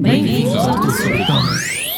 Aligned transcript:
Bem-vindos 0.00 0.54
ao 0.54 0.80
e-commerce 0.80 1.08
life. 1.08 1.88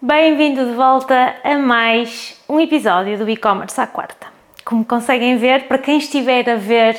Bem-vindo 0.00 0.64
de 0.64 0.72
volta 0.72 1.36
a 1.44 1.58
mais 1.58 2.42
um 2.48 2.58
episódio 2.58 3.18
do 3.18 3.28
e-commerce 3.28 3.78
à 3.78 3.86
quarta. 3.86 4.26
Como 4.64 4.82
conseguem 4.82 5.36
ver, 5.36 5.68
para 5.68 5.76
quem 5.76 5.98
estiver 5.98 6.48
a 6.48 6.56
ver, 6.56 6.96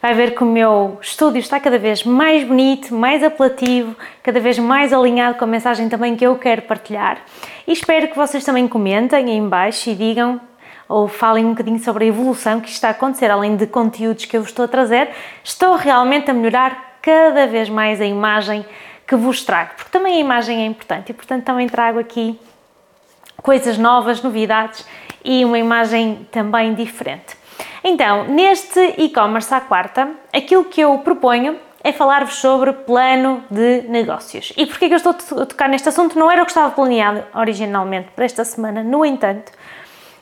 vai 0.00 0.14
ver 0.14 0.34
que 0.34 0.42
o 0.42 0.46
meu 0.46 0.98
estúdio 1.00 1.40
está 1.40 1.58
cada 1.58 1.78
vez 1.78 2.04
mais 2.04 2.44
bonito, 2.44 2.94
mais 2.94 3.22
apelativo, 3.22 3.96
cada 4.22 4.40
vez 4.40 4.58
mais 4.58 4.92
alinhado 4.92 5.36
com 5.38 5.44
a 5.44 5.48
mensagem 5.48 5.88
também 5.88 6.16
que 6.16 6.26
eu 6.26 6.36
quero 6.36 6.62
partilhar. 6.62 7.18
E 7.66 7.72
espero 7.72 8.08
que 8.08 8.16
vocês 8.16 8.44
também 8.44 8.68
comentem 8.68 9.18
aí 9.18 9.30
em 9.30 9.48
baixo 9.48 9.90
e 9.90 9.94
digam 9.94 10.40
ou 10.88 11.06
falem 11.06 11.44
um 11.44 11.50
bocadinho 11.50 11.78
sobre 11.78 12.04
a 12.04 12.08
evolução 12.08 12.60
que 12.60 12.70
está 12.70 12.88
a 12.88 12.90
acontecer, 12.92 13.30
além 13.30 13.56
de 13.56 13.66
conteúdos 13.66 14.24
que 14.24 14.36
eu 14.36 14.40
vos 14.40 14.50
estou 14.50 14.64
a 14.64 14.68
trazer, 14.68 15.10
estou 15.44 15.76
realmente 15.76 16.30
a 16.30 16.34
melhorar 16.34 16.98
cada 17.02 17.46
vez 17.46 17.68
mais 17.68 18.00
a 18.00 18.06
imagem 18.06 18.64
que 19.06 19.14
vos 19.14 19.42
trago, 19.42 19.70
porque 19.76 19.90
também 19.90 20.16
a 20.16 20.20
imagem 20.20 20.62
é 20.62 20.66
importante 20.66 21.10
e 21.10 21.14
portanto 21.14 21.44
também 21.44 21.66
trago 21.66 21.98
aqui 21.98 22.38
coisas 23.42 23.78
novas, 23.78 24.22
novidades 24.22 24.86
e 25.24 25.44
uma 25.44 25.58
imagem 25.58 26.26
também 26.30 26.74
diferente. 26.74 27.36
Então, 27.82 28.24
neste 28.24 28.94
e-commerce 28.98 29.54
à 29.54 29.60
quarta, 29.60 30.08
aquilo 30.32 30.64
que 30.64 30.80
eu 30.80 30.98
proponho 30.98 31.58
é 31.82 31.92
falar-vos 31.92 32.34
sobre 32.34 32.72
plano 32.72 33.44
de 33.50 33.82
negócios. 33.88 34.52
E 34.56 34.66
porquê 34.66 34.88
que 34.88 34.94
eu 34.94 34.96
estou 34.96 35.14
a 35.40 35.46
tocar 35.46 35.68
neste 35.68 35.88
assunto? 35.88 36.18
Não 36.18 36.30
era 36.30 36.42
o 36.42 36.44
que 36.44 36.50
estava 36.50 36.70
planeado 36.74 37.24
originalmente 37.34 38.08
para 38.14 38.24
esta 38.24 38.44
semana, 38.44 38.82
no 38.82 39.04
entanto, 39.04 39.52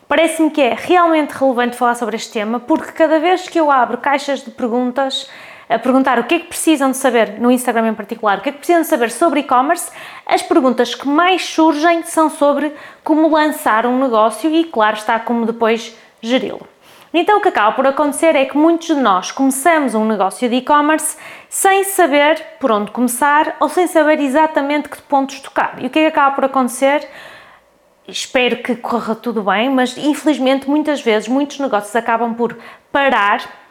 parece-me 0.07 0.51
que 0.51 0.61
é 0.61 0.77
realmente 0.79 1.33
relevante 1.33 1.77
falar 1.77 1.95
sobre 1.95 2.17
este 2.17 2.33
tema, 2.33 2.61
porque 2.61 2.93
cada 2.93 3.19
vez 3.19 3.49
que 3.49 3.59
eu 3.59 3.71
abro 3.71 3.99
caixas 3.99 4.43
de 4.43 4.51
perguntas, 4.51 5.29
a 5.69 5.79
perguntar 5.79 6.19
o 6.19 6.25
que 6.25 6.35
é 6.35 6.39
que 6.39 6.47
precisam 6.47 6.91
de 6.91 6.97
saber, 6.97 7.41
no 7.41 7.51
Instagram 7.51 7.89
em 7.89 7.95
particular, 7.95 8.39
o 8.39 8.41
que 8.41 8.51
é 8.51 8.53
que 8.53 8.59
precisam 8.59 8.83
de 8.83 8.89
saber 8.89 9.11
sobre 9.11 9.41
e-commerce, 9.41 9.91
as 10.25 10.43
perguntas 10.43 10.95
que 10.95 11.09
mais 11.09 11.45
surgem 11.45 12.03
são 12.05 12.31
sobre 12.31 12.73
como 13.03 13.29
lançar 13.29 13.87
um 13.87 13.99
negócio 13.99 14.49
e, 14.55 14.65
claro 14.65 14.97
está, 14.97 15.19
como 15.19 15.45
depois 15.45 15.97
geri-lo. 16.21 16.69
Então, 17.13 17.39
o 17.39 17.41
que 17.41 17.49
acaba 17.49 17.73
por 17.73 17.87
acontecer 17.87 18.35
é 18.37 18.45
que 18.45 18.57
muitos 18.57 18.89
de 18.89 18.95
nós 18.95 19.31
começamos 19.31 19.95
um 19.95 20.05
negócio 20.05 20.49
de 20.49 20.57
e-commerce 20.57 21.17
sem 21.49 21.85
saber 21.85 22.43
por 22.61 22.71
onde 22.71 22.91
começar 22.91 23.57
ou 23.61 23.69
sem 23.69 23.87
saber 23.87 24.21
exatamente 24.21 24.89
que 24.89 25.01
pontos 25.03 25.41
tocar. 25.41 25.77
E 25.79 25.87
o 25.87 25.91
que 25.91 25.99
é 25.99 26.03
que 26.03 26.09
acaba 26.09 26.35
por 26.35 26.45
acontecer? 26.45 27.09
Espero 28.07 28.63
que 28.63 28.77
corra 28.77 29.15
tudo 29.15 29.43
bem, 29.43 29.71
mas 29.71 29.97
infelizmente 29.97 30.69
muitas 30.69 31.01
vezes 31.01 31.29
muitos 31.29 31.59
negócios 31.59 31.95
acabam 31.97 32.35
por 32.35 32.57
parar 32.93 33.66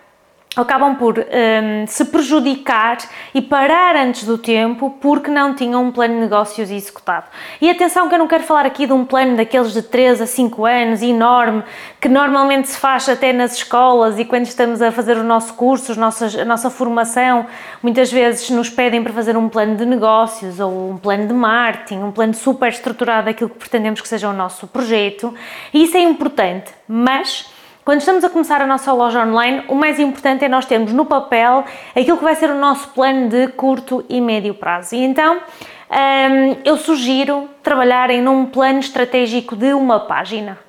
acabam 0.56 0.96
por 0.96 1.20
um, 1.20 1.88
se 1.88 2.06
prejudicar 2.06 2.98
e 3.34 3.42
parar 3.42 3.96
antes 3.96 4.24
do 4.24 4.38
tempo 4.38 4.98
porque 5.02 5.30
não 5.30 5.54
tinham 5.54 5.84
um 5.84 5.92
plano 5.92 6.16
de 6.16 6.22
negócios 6.22 6.72
executado. 6.72 7.26
E 7.62 7.70
atenção 7.70 8.08
que 8.08 8.16
eu 8.16 8.20
não 8.20 8.28
quero 8.28 8.44
falar 8.44 8.66
aqui 8.66 8.88
de 8.88 8.94
um 8.94 9.04
plano 9.04 9.36
daqueles 9.36 9.74
de 9.74 9.82
3 9.82 10.22
a 10.22 10.28
5 10.28 10.66
anos, 10.66 11.02
enorme, 11.02 11.64
que 12.00 12.08
normalmente 12.08 12.70
se 12.70 12.78
faz 12.78 13.10
até 13.10 13.34
nas 13.34 13.56
escolas 13.56 14.18
e 14.18 14.26
quando 14.26 14.46
estamos 14.46 14.82
a 14.82 14.92
fazer 14.92 15.18
o 15.18 15.24
nosso 15.24 15.54
curso, 15.56 15.92
os 15.92 15.98
nossos, 15.98 16.38
a 16.38 16.46
nossa 16.46 16.70
formação, 16.70 17.46
muitas 17.84 18.12
vezes 18.12 18.50
nos 18.50 18.70
pedem 18.70 19.04
para 19.04 19.12
fazer 19.12 19.36
um 19.36 19.50
plano 19.50 19.76
de 19.76 19.86
negócios 19.86 20.60
ou 20.60 20.92
um 20.92 20.98
plano 20.98 21.28
de 21.28 21.34
marketing, 21.34 22.00
um 22.00 22.12
plano 22.12 22.34
super 22.34 22.70
estruturado 22.70 23.26
daquilo 23.26 23.50
que 23.50 23.58
pretendemos 23.58 24.00
que 24.00 24.08
seja 24.08 24.30
o 24.30 24.34
nosso 24.34 24.68
projeto. 24.68 25.34
E 25.74 25.84
isso 25.84 25.98
é 25.98 26.02
importante, 26.02 26.72
mas 26.88 27.54
quando 27.86 28.00
estamos 28.00 28.24
a 28.24 28.30
começar 28.32 28.60
a 28.64 28.66
nossa 28.66 28.92
loja 28.92 29.24
online, 29.24 29.64
o 29.68 29.76
mais 29.76 30.00
importante 30.00 30.44
é 30.44 30.50
nós 30.50 30.66
termos 30.66 30.92
no 30.92 31.06
papel 31.06 31.64
aquilo 31.96 32.18
que 32.18 32.24
vai 32.24 32.36
ser 32.36 32.50
o 32.50 32.56
nosso 32.56 32.88
plano 32.90 33.30
de 33.30 33.48
curto 33.50 34.04
e 34.10 34.20
médio 34.20 34.56
prazo. 34.56 34.96
E 34.96 35.06
então 35.06 35.36
hum, 35.36 36.58
eu 36.66 36.78
sugiro 36.78 37.48
trabalharem 37.62 38.24
num 38.24 38.48
plano 38.48 38.80
estratégico 38.80 39.56
de 39.56 39.72
uma 39.76 40.00
página. 40.00 40.65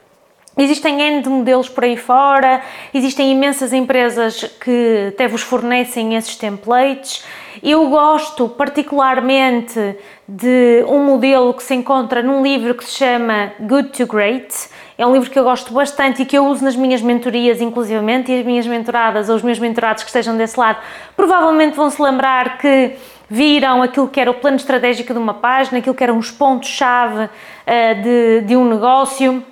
Existem 0.58 0.98
N 1.02 1.20
de 1.20 1.28
modelos 1.28 1.68
por 1.68 1.84
aí 1.84 1.98
fora, 1.98 2.62
existem 2.94 3.30
imensas 3.30 3.74
empresas 3.74 4.42
que 4.58 5.08
até 5.08 5.28
vos 5.28 5.42
fornecem 5.42 6.16
esses 6.16 6.34
templates. 6.34 7.22
Eu 7.62 7.90
gosto 7.90 8.48
particularmente 8.48 9.96
de 10.26 10.82
um 10.88 11.04
modelo 11.04 11.52
que 11.52 11.62
se 11.62 11.74
encontra 11.74 12.22
num 12.22 12.42
livro 12.42 12.74
que 12.74 12.84
se 12.84 12.92
chama 12.92 13.52
Good 13.60 13.90
to 13.90 14.06
Great. 14.06 14.48
É 14.96 15.06
um 15.06 15.12
livro 15.12 15.30
que 15.30 15.38
eu 15.38 15.44
gosto 15.44 15.74
bastante 15.74 16.22
e 16.22 16.24
que 16.24 16.38
eu 16.38 16.46
uso 16.46 16.64
nas 16.64 16.74
minhas 16.74 17.02
mentorias, 17.02 17.60
inclusivamente, 17.60 18.32
e 18.32 18.40
as 18.40 18.46
minhas 18.46 18.66
mentoradas 18.66 19.28
ou 19.28 19.36
os 19.36 19.42
meus 19.42 19.58
mentorados 19.58 20.04
que 20.04 20.08
estejam 20.08 20.38
desse 20.38 20.58
lado 20.58 20.78
provavelmente 21.14 21.76
vão 21.76 21.90
se 21.90 22.00
lembrar 22.00 22.56
que 22.56 22.96
viram 23.28 23.82
aquilo 23.82 24.08
que 24.08 24.18
era 24.18 24.30
o 24.30 24.34
plano 24.34 24.56
estratégico 24.56 25.12
de 25.12 25.18
uma 25.18 25.34
página, 25.34 25.80
aquilo 25.80 25.94
que 25.94 26.02
eram 26.02 26.16
os 26.16 26.30
pontos-chave 26.30 27.24
uh, 27.24 28.02
de, 28.02 28.40
de 28.46 28.56
um 28.56 28.66
negócio 28.66 29.44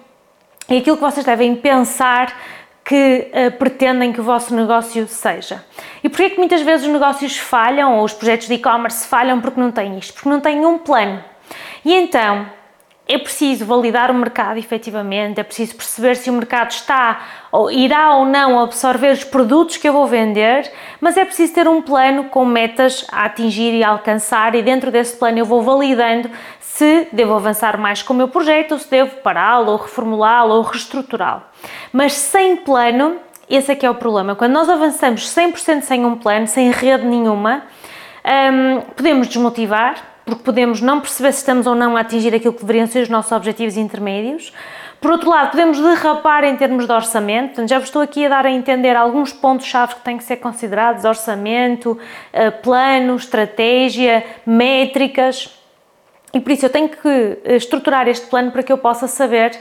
e 0.69 0.79
aquilo 0.79 0.97
que 0.97 1.03
vocês 1.03 1.25
devem 1.25 1.55
pensar 1.57 2.37
que 2.85 3.31
uh, 3.33 3.51
pretendem 3.59 4.13
que 4.13 4.21
o 4.21 4.25
vosso 4.25 4.55
negócio 4.55 5.07
seja. 5.09 5.65
E 6.03 6.09
porquê 6.09 6.31
que 6.31 6.39
muitas 6.39 6.61
vezes 6.61 6.87
os 6.87 6.93
negócios 6.93 7.39
falham 7.39 7.97
ou 7.97 8.05
os 8.05 8.13
projetos 8.13 8.47
de 8.47 8.55
e-commerce 8.55 9.07
falham 9.07 9.41
porque 9.41 9.59
não 9.59 9.71
têm 9.73 9.99
isto? 9.99 10.13
Porque 10.13 10.29
não 10.29 10.41
têm 10.41 10.67
um 10.67 10.79
plano. 10.79 11.25
E 11.85 11.95
então, 11.95 12.47
é 13.07 13.19
preciso 13.19 13.67
validar 13.67 14.11
o 14.11 14.15
mercado 14.15 14.59
efetivamente, 14.59 15.39
é 15.39 15.43
preciso 15.43 15.77
perceber 15.77 16.17
se 16.17 16.31
o 16.31 16.33
mercado 16.33 16.71
está 16.71 17.23
ou 17.53 17.71
irá 17.71 18.15
ou 18.17 18.25
não 18.25 18.59
absorver 18.59 19.13
os 19.13 19.25
produtos 19.25 19.77
que 19.77 19.87
eu 19.87 19.93
vou 19.93 20.07
vender, 20.07 20.71
mas 21.01 21.17
é 21.17 21.25
preciso 21.25 21.53
ter 21.53 21.69
um 21.69 21.83
plano 21.83 22.25
com 22.25 22.47
metas 22.47 23.07
a 23.13 23.27
atingir 23.27 23.75
e 23.75 23.85
a 23.85 23.91
alcançar, 23.91 24.55
e 24.55 24.63
dentro 24.63 24.91
desse 24.91 25.17
plano 25.17 25.39
eu 25.39 25.45
vou 25.45 25.63
validando 25.63 26.31
se 26.75 27.07
devo 27.13 27.35
avançar 27.35 27.79
mais 27.79 28.03
com 28.03 28.13
o 28.13 28.17
meu 28.17 28.27
projeto, 28.27 28.73
ou 28.73 28.79
se 28.81 28.91
devo 28.91 29.19
pará-lo, 29.19 29.71
ou 29.71 29.77
reformulá-lo, 29.77 30.55
ou 30.55 30.63
reestruturá-lo. 30.63 31.43
Mas 31.93 32.15
sem 32.15 32.57
plano, 32.57 33.19
esse 33.49 33.71
é 33.71 33.77
que 33.77 33.87
é 33.87 33.91
o 33.91 33.95
problema. 33.95 34.35
Quando 34.35 34.55
nós 34.55 34.69
avançamos 34.69 35.23
100% 35.33 35.83
sem 35.83 36.05
um 36.05 36.17
plano, 36.17 36.49
sem 36.49 36.73
rede 36.73 37.07
nenhuma, 37.07 37.63
hum, 38.25 38.81
podemos 38.97 39.29
desmotivar, 39.29 40.03
porque 40.25 40.43
podemos 40.43 40.81
não 40.81 40.99
perceber 41.01 41.31
se 41.31 41.39
estamos 41.39 41.69
ou 41.69 41.77
não 41.77 41.97
a 41.97 42.01
atingir 42.01 42.35
aquilo 42.35 42.55
que 42.55 42.63
deveriam 42.63 42.89
ser 42.89 43.05
os 43.05 43.09
nossos 43.09 43.31
objetivos 43.31 43.77
intermédios. 43.77 44.53
Por 45.01 45.13
outro 45.13 45.31
lado, 45.31 45.53
podemos 45.53 45.79
derrapar 45.79 46.43
em 46.43 46.57
termos 46.57 46.87
de 46.87 46.93
orçamento, 46.93 47.51
Portanto, 47.51 47.69
já 47.69 47.79
vos 47.79 47.87
estou 47.87 48.03
aqui 48.03 48.27
a 48.27 48.29
dar 48.29 48.47
a 48.47 48.51
entender 48.51 48.97
alguns 48.97 49.33
pontos-chave 49.33 49.95
que 49.95 50.01
têm 50.01 50.19
que 50.19 50.25
ser 50.25 50.39
considerados: 50.39 51.05
orçamento, 51.05 51.97
eh, 52.33 52.51
plano, 52.51 53.15
estratégia, 53.15 54.25
métricas. 54.45 55.63
E 56.35 56.41
por 56.41 56.51
isso 56.53 56.67
eu 56.67 56.71
tenho 56.71 56.89
que 56.89 57.39
eh, 57.45 57.57
estruturar 57.57 58.09
este 58.09 58.27
plano 58.27 58.51
para 58.51 58.63
que 58.63 58.73
eu 58.73 58.79
possa 58.79 59.07
saber 59.07 59.53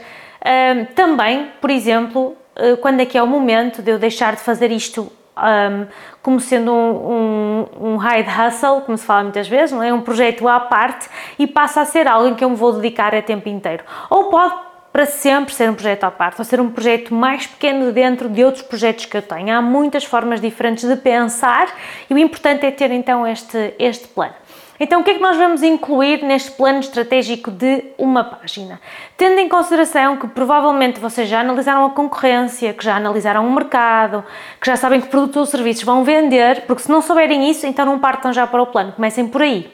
um, 0.44 0.84
também, 0.94 1.50
por 1.60 1.70
exemplo, 1.70 2.36
uh, 2.56 2.76
quando 2.78 3.00
é 3.00 3.06
que 3.06 3.16
é 3.16 3.22
o 3.22 3.26
momento 3.26 3.80
de 3.80 3.90
eu 3.90 3.98
deixar 3.98 4.34
de 4.34 4.42
fazer 4.42 4.70
isto 4.70 5.10
um, 5.36 5.86
como 6.22 6.38
sendo 6.38 6.70
um, 6.70 7.66
um, 7.80 7.94
um 7.94 7.98
hide 7.98 8.28
hustle, 8.28 8.82
como 8.82 8.98
se 8.98 9.06
fala 9.06 9.22
muitas 9.22 9.48
vezes, 9.48 9.78
é? 9.80 9.92
um 9.92 10.02
projeto 10.02 10.46
à 10.46 10.60
parte 10.60 11.08
e 11.38 11.46
passa 11.46 11.80
a 11.80 11.84
ser 11.86 12.06
algo 12.06 12.28
em 12.28 12.34
que 12.34 12.44
eu 12.44 12.50
me 12.50 12.56
vou 12.56 12.72
dedicar 12.74 13.14
a 13.14 13.22
tempo 13.22 13.48
inteiro. 13.48 13.84
Ou 14.10 14.24
pode 14.24 14.54
para 14.92 15.06
sempre 15.06 15.52
ser 15.52 15.68
um 15.68 15.74
projeto 15.74 16.04
à 16.04 16.10
parte, 16.10 16.40
ou 16.40 16.44
ser 16.44 16.60
um 16.60 16.70
projeto 16.70 17.12
mais 17.12 17.48
pequeno 17.48 17.90
dentro 17.90 18.28
de 18.28 18.44
outros 18.44 18.62
projetos 18.62 19.06
que 19.06 19.16
eu 19.16 19.22
tenho. 19.22 19.52
Há 19.52 19.60
muitas 19.60 20.04
formas 20.04 20.40
diferentes 20.40 20.88
de 20.88 20.94
pensar 20.94 21.66
e 22.08 22.14
o 22.14 22.18
importante 22.18 22.64
é 22.64 22.70
ter 22.70 22.92
então 22.92 23.26
este, 23.26 23.74
este 23.76 24.06
plano. 24.06 24.34
Então, 24.78 25.00
o 25.00 25.04
que 25.04 25.12
é 25.12 25.14
que 25.14 25.20
nós 25.20 25.36
vamos 25.36 25.62
incluir 25.62 26.22
neste 26.24 26.50
plano 26.50 26.80
estratégico 26.80 27.50
de 27.50 27.84
uma 27.96 28.24
página? 28.24 28.80
Tendo 29.16 29.38
em 29.38 29.48
consideração 29.48 30.16
que 30.16 30.26
provavelmente 30.26 30.98
vocês 30.98 31.28
já 31.28 31.40
analisaram 31.40 31.86
a 31.86 31.90
concorrência, 31.90 32.72
que 32.72 32.84
já 32.84 32.96
analisaram 32.96 33.46
o 33.46 33.52
mercado, 33.52 34.24
que 34.60 34.66
já 34.66 34.76
sabem 34.76 35.00
que 35.00 35.06
produtos 35.06 35.36
ou 35.36 35.46
serviços 35.46 35.84
vão 35.84 36.02
vender, 36.02 36.62
porque 36.66 36.82
se 36.82 36.90
não 36.90 37.00
souberem 37.00 37.48
isso, 37.48 37.66
então 37.66 37.86
não 37.86 38.00
partam 38.00 38.32
já 38.32 38.46
para 38.48 38.60
o 38.60 38.66
plano, 38.66 38.92
comecem 38.92 39.28
por 39.28 39.42
aí. 39.42 39.70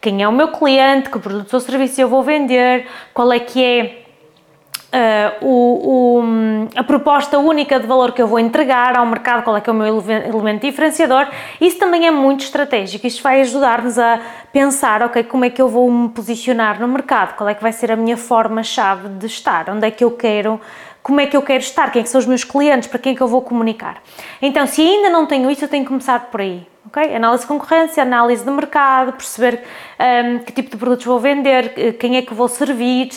Quem 0.00 0.22
é 0.22 0.28
o 0.28 0.32
meu 0.32 0.48
cliente, 0.48 1.10
que 1.10 1.18
produtos 1.18 1.52
ou 1.52 1.60
serviços 1.60 1.98
eu 1.98 2.08
vou 2.08 2.22
vender, 2.22 2.86
qual 3.12 3.32
é 3.32 3.40
que 3.40 3.64
é 3.64 4.03
Uh, 4.94 5.44
o, 5.44 6.22
a 6.76 6.84
proposta 6.84 7.36
única 7.36 7.80
de 7.80 7.86
valor 7.86 8.12
que 8.12 8.22
eu 8.22 8.28
vou 8.28 8.38
entregar 8.38 8.96
ao 8.96 9.04
mercado, 9.04 9.42
qual 9.42 9.56
é 9.56 9.60
que 9.60 9.68
é 9.68 9.72
o 9.72 9.74
meu 9.74 9.86
elemento 10.08 10.64
diferenciador, 10.64 11.26
isso 11.60 11.80
também 11.80 12.06
é 12.06 12.12
muito 12.12 12.44
estratégico. 12.44 13.04
Isto 13.04 13.20
vai 13.20 13.40
ajudar-nos 13.40 13.98
a 13.98 14.20
pensar, 14.52 15.02
ok, 15.02 15.24
como 15.24 15.46
é 15.46 15.50
que 15.50 15.60
eu 15.60 15.68
vou 15.68 15.90
me 15.90 16.08
posicionar 16.10 16.80
no 16.80 16.86
mercado, 16.86 17.34
qual 17.34 17.48
é 17.48 17.54
que 17.54 17.62
vai 17.62 17.72
ser 17.72 17.90
a 17.90 17.96
minha 17.96 18.16
forma-chave 18.16 19.08
de 19.08 19.26
estar, 19.26 19.68
onde 19.68 19.84
é 19.84 19.90
que 19.90 20.04
eu 20.04 20.12
quero, 20.12 20.60
como 21.02 21.20
é 21.20 21.26
que 21.26 21.36
eu 21.36 21.42
quero 21.42 21.60
estar, 21.60 21.90
quem 21.90 21.98
é 21.98 22.02
que 22.04 22.08
são 22.08 22.20
os 22.20 22.26
meus 22.26 22.44
clientes, 22.44 22.88
para 22.88 23.00
quem 23.00 23.14
é 23.14 23.16
que 23.16 23.22
eu 23.22 23.28
vou 23.28 23.42
comunicar. 23.42 24.00
Então, 24.40 24.64
se 24.64 24.80
ainda 24.80 25.10
não 25.10 25.26
tenho 25.26 25.50
isso, 25.50 25.64
eu 25.64 25.68
tenho 25.68 25.82
que 25.82 25.88
começar 25.88 26.20
por 26.30 26.40
aí. 26.40 26.64
Okay? 26.86 27.16
Análise 27.16 27.42
de 27.42 27.48
concorrência, 27.48 28.02
análise 28.02 28.44
de 28.44 28.50
mercado, 28.52 29.12
perceber 29.12 29.60
um, 29.98 30.38
que 30.38 30.52
tipo 30.52 30.70
de 30.70 30.76
produtos 30.76 31.04
vou 31.04 31.18
vender, 31.18 31.96
quem 31.98 32.16
é 32.16 32.22
que 32.22 32.32
vou 32.32 32.46
servir, 32.46 33.10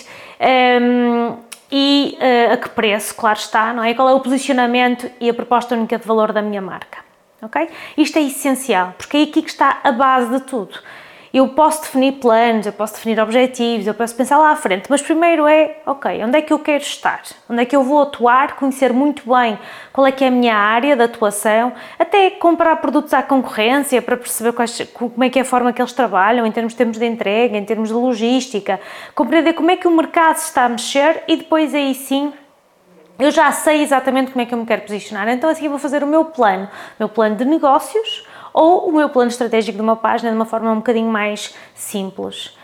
um, 0.81 1.46
e 1.71 2.17
uh, 2.19 2.53
a 2.53 2.57
que 2.57 2.69
preço, 2.69 3.15
claro 3.15 3.37
está, 3.37 3.73
não 3.73 3.83
é? 3.83 3.93
Qual 3.93 4.09
é 4.09 4.13
o 4.13 4.19
posicionamento 4.19 5.09
e 5.19 5.29
a 5.29 5.33
proposta 5.33 5.75
única 5.75 5.97
de 5.97 6.07
valor 6.07 6.31
da 6.31 6.41
minha 6.41 6.61
marca, 6.61 6.99
ok? 7.41 7.69
Isto 7.97 8.19
é 8.19 8.21
essencial, 8.23 8.93
porque 8.97 9.17
é 9.17 9.23
aqui 9.23 9.41
que 9.41 9.49
está 9.49 9.79
a 9.83 9.91
base 9.91 10.31
de 10.31 10.41
tudo. 10.41 10.79
Eu 11.37 11.49
posso 11.49 11.83
definir 11.83 12.13
planos, 12.13 12.65
eu 12.65 12.73
posso 12.73 12.95
definir 12.95 13.19
objetivos, 13.19 13.85
eu 13.85 13.93
posso 13.93 14.15
pensar 14.15 14.39
lá 14.39 14.49
à 14.49 14.55
frente, 14.55 14.87
mas 14.89 15.03
primeiro 15.03 15.45
é, 15.45 15.81
ok, 15.85 16.23
onde 16.23 16.35
é 16.35 16.41
que 16.41 16.51
eu 16.51 16.57
quero 16.57 16.81
estar? 16.81 17.21
Onde 17.47 17.61
é 17.61 17.65
que 17.65 17.75
eu 17.75 17.83
vou 17.83 18.01
atuar? 18.01 18.55
Conhecer 18.55 18.91
muito 18.91 19.21
bem 19.31 19.59
qual 19.93 20.07
é 20.07 20.11
que 20.11 20.23
é 20.23 20.29
a 20.29 20.31
minha 20.31 20.55
área 20.55 20.95
de 20.95 21.03
atuação, 21.03 21.73
até 21.99 22.31
comprar 22.31 22.75
produtos 22.77 23.13
à 23.13 23.21
concorrência 23.21 24.01
para 24.01 24.17
perceber 24.17 24.51
quais, 24.51 24.81
como 24.95 25.23
é 25.23 25.29
que 25.29 25.37
é 25.37 25.43
a 25.43 25.45
forma 25.45 25.71
que 25.71 25.79
eles 25.79 25.93
trabalham, 25.93 26.43
em 26.43 26.51
termos 26.51 26.73
de 26.73 26.77
termos 26.77 26.97
de 26.97 27.05
entrega, 27.05 27.55
em 27.55 27.65
termos 27.65 27.89
de 27.89 27.93
logística, 27.93 28.79
compreender 29.13 29.53
como 29.53 29.69
é 29.69 29.77
que 29.77 29.87
o 29.87 29.91
mercado 29.91 30.37
está 30.37 30.65
a 30.65 30.69
mexer 30.69 31.23
e 31.27 31.35
depois 31.35 31.75
aí 31.75 31.93
sim 31.93 32.33
eu 33.19 33.29
já 33.29 33.51
sei 33.51 33.83
exatamente 33.83 34.31
como 34.31 34.41
é 34.41 34.45
que 34.47 34.55
eu 34.55 34.57
me 34.57 34.65
quero 34.65 34.81
posicionar. 34.81 35.27
Então 35.29 35.51
assim 35.51 35.65
eu 35.65 35.69
vou 35.69 35.79
fazer 35.79 36.03
o 36.03 36.07
meu 36.07 36.25
plano, 36.25 36.65
o 36.65 36.69
meu 36.97 37.09
plano 37.09 37.35
de 37.35 37.45
negócios, 37.45 38.25
ou 38.57 38.89
o 38.89 38.91
meu 38.91 39.07
plano 39.07 39.29
estratégico 39.29 39.77
de 39.77 39.83
uma 39.83 39.95
página 39.95 40.31
de 40.31 40.35
uma 40.35 40.45
forma 40.45 40.71
um 40.71 40.77
bocadinho 40.77 41.11
mais 41.11 41.53
simples. 41.75 42.56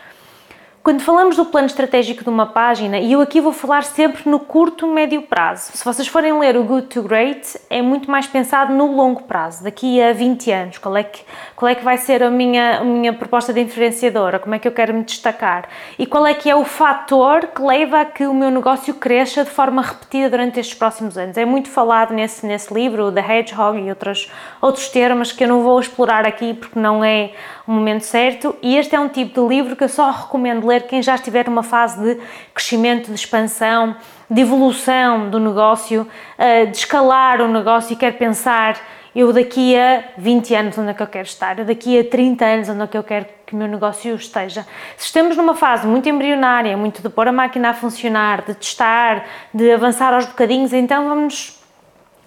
Quando 0.84 1.00
falamos 1.00 1.36
do 1.36 1.46
plano 1.46 1.66
estratégico 1.66 2.22
de 2.22 2.28
uma 2.28 2.44
página, 2.44 2.98
e 2.98 3.10
eu 3.10 3.22
aqui 3.22 3.40
vou 3.40 3.54
falar 3.54 3.84
sempre 3.84 4.28
no 4.28 4.38
curto, 4.38 4.86
médio 4.86 5.22
prazo. 5.22 5.70
Se 5.72 5.82
vocês 5.82 6.06
forem 6.06 6.38
ler 6.38 6.58
o 6.58 6.62
Good 6.62 6.88
to 6.88 7.02
Great, 7.02 7.58
é 7.70 7.80
muito 7.80 8.10
mais 8.10 8.26
pensado 8.26 8.74
no 8.74 8.94
longo 8.94 9.22
prazo, 9.22 9.64
daqui 9.64 9.98
a 10.02 10.12
20 10.12 10.52
anos. 10.52 10.76
Qual 10.76 10.94
é 10.94 11.02
que, 11.02 11.22
qual 11.56 11.70
é 11.70 11.74
que 11.74 11.82
vai 11.82 11.96
ser 11.96 12.22
a 12.22 12.28
minha, 12.28 12.80
a 12.80 12.84
minha 12.84 13.14
proposta 13.14 13.50
de 13.50 13.64
diferenciadora? 13.64 14.38
Como 14.38 14.54
é 14.54 14.58
que 14.58 14.68
eu 14.68 14.72
quero 14.72 14.92
me 14.92 15.02
destacar? 15.04 15.70
E 15.98 16.04
qual 16.04 16.26
é 16.26 16.34
que 16.34 16.50
é 16.50 16.54
o 16.54 16.66
fator 16.66 17.46
que 17.46 17.62
leva 17.62 18.02
a 18.02 18.04
que 18.04 18.26
o 18.26 18.34
meu 18.34 18.50
negócio 18.50 18.92
cresça 18.92 19.42
de 19.42 19.48
forma 19.48 19.80
repetida 19.80 20.28
durante 20.28 20.60
estes 20.60 20.76
próximos 20.76 21.16
anos? 21.16 21.38
É 21.38 21.46
muito 21.46 21.70
falado 21.70 22.12
nesse, 22.12 22.44
nesse 22.44 22.74
livro, 22.74 23.10
The 23.10 23.38
Hedgehog 23.38 23.80
e 23.80 23.88
outros, 23.88 24.30
outros 24.60 24.86
termos 24.90 25.32
que 25.32 25.44
eu 25.44 25.48
não 25.48 25.62
vou 25.62 25.80
explorar 25.80 26.26
aqui 26.26 26.52
porque 26.52 26.78
não 26.78 27.02
é 27.02 27.30
o 27.66 27.72
momento 27.72 28.02
certo. 28.02 28.54
E 28.62 28.76
este 28.76 28.94
é 28.94 29.00
um 29.00 29.08
tipo 29.08 29.42
de 29.42 29.48
livro 29.48 29.74
que 29.76 29.84
eu 29.84 29.88
só 29.88 30.10
recomendo 30.10 30.66
ler 30.66 30.86
quem 30.86 31.02
já 31.02 31.14
estiver 31.14 31.46
numa 31.46 31.62
fase 31.62 32.00
de 32.00 32.20
crescimento, 32.52 33.08
de 33.08 33.14
expansão, 33.14 33.96
de 34.28 34.40
evolução 34.40 35.30
do 35.30 35.38
negócio, 35.38 36.06
eh, 36.36 36.66
de 36.66 36.76
escalar 36.76 37.40
o 37.40 37.48
negócio 37.48 37.92
e 37.92 37.96
quer 37.96 38.18
pensar 38.18 38.80
eu 39.14 39.32
daqui 39.32 39.78
a 39.78 40.02
20 40.18 40.54
anos 40.56 40.76
onde 40.76 40.90
é 40.90 40.94
que 40.94 41.02
eu 41.02 41.06
quero 41.06 41.26
estar, 41.26 41.58
eu 41.60 41.64
daqui 41.64 41.98
a 42.00 42.04
30 42.04 42.44
anos 42.44 42.68
onde 42.68 42.82
é 42.82 42.86
que 42.88 42.98
eu 42.98 43.04
quero 43.04 43.26
que 43.46 43.54
o 43.54 43.56
meu 43.56 43.68
negócio 43.68 44.12
esteja. 44.16 44.66
Se 44.96 45.06
estamos 45.06 45.36
numa 45.36 45.54
fase 45.54 45.86
muito 45.86 46.08
embrionária, 46.08 46.76
muito 46.76 47.00
de 47.00 47.08
pôr 47.08 47.28
a 47.28 47.32
máquina 47.32 47.70
a 47.70 47.74
funcionar, 47.74 48.42
de 48.42 48.54
testar, 48.54 49.24
de 49.52 49.70
avançar 49.70 50.12
aos 50.12 50.26
bocadinhos, 50.26 50.72
então 50.72 51.08
vamos 51.08 51.60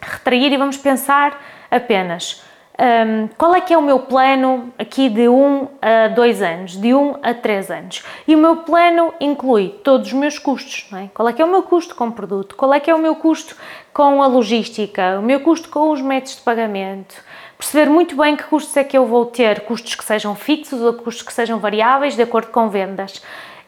retrair 0.02 0.54
e 0.54 0.58
vamos 0.58 0.78
pensar 0.78 1.38
apenas 1.70 2.42
um, 2.80 3.28
qual 3.38 3.56
é 3.56 3.62
que 3.62 3.74
é 3.74 3.78
o 3.78 3.82
meu 3.82 4.00
plano 4.00 4.72
aqui 4.78 5.10
de 5.10 5.28
1 5.28 5.34
um 5.34 5.68
a 5.82 6.10
2 6.10 6.42
anos, 6.44 6.78
de 6.78 6.94
1 6.94 7.00
um 7.00 7.16
a 7.24 7.34
3 7.34 7.72
anos? 7.72 8.04
E 8.28 8.36
o 8.36 8.38
meu 8.38 8.58
plano 8.58 9.14
inclui 9.20 9.70
todos 9.84 10.08
os 10.08 10.14
meus 10.14 10.38
custos, 10.38 10.88
é? 10.94 11.10
Qual 11.12 11.28
é 11.28 11.34
que 11.34 11.42
é 11.42 11.46
o 11.46 11.50
meu 11.50 11.64
custo 11.64 11.96
com 11.96 12.08
o 12.08 12.12
produto? 12.12 12.56
Qual 12.56 12.72
é 12.72 12.80
que 12.80 12.92
é 12.92 12.94
o 12.94 13.00
meu 13.00 13.16
custo 13.16 13.56
com 13.92 14.22
a 14.22 14.28
logística? 14.28 15.18
O 15.20 15.24
meu 15.24 15.40
custo 15.40 15.70
com 15.70 15.90
os 15.90 16.02
métodos 16.02 16.36
de 16.36 16.42
pagamento? 16.42 17.16
Perceber 17.58 17.90
muito 17.90 18.16
bem 18.16 18.36
que 18.36 18.44
custos 18.44 18.78
é 18.78 18.84
que 18.84 18.96
eu 18.96 19.08
vou 19.08 19.26
ter, 19.26 19.62
custos 19.62 19.96
que 19.96 20.04
sejam 20.04 20.36
fixos 20.36 20.80
ou 20.80 20.94
custos 20.94 21.24
que 21.24 21.34
sejam 21.34 21.58
variáveis 21.58 22.16
de 22.16 22.22
acordo 22.22 22.52
com 22.52 22.70
vendas. 22.70 23.24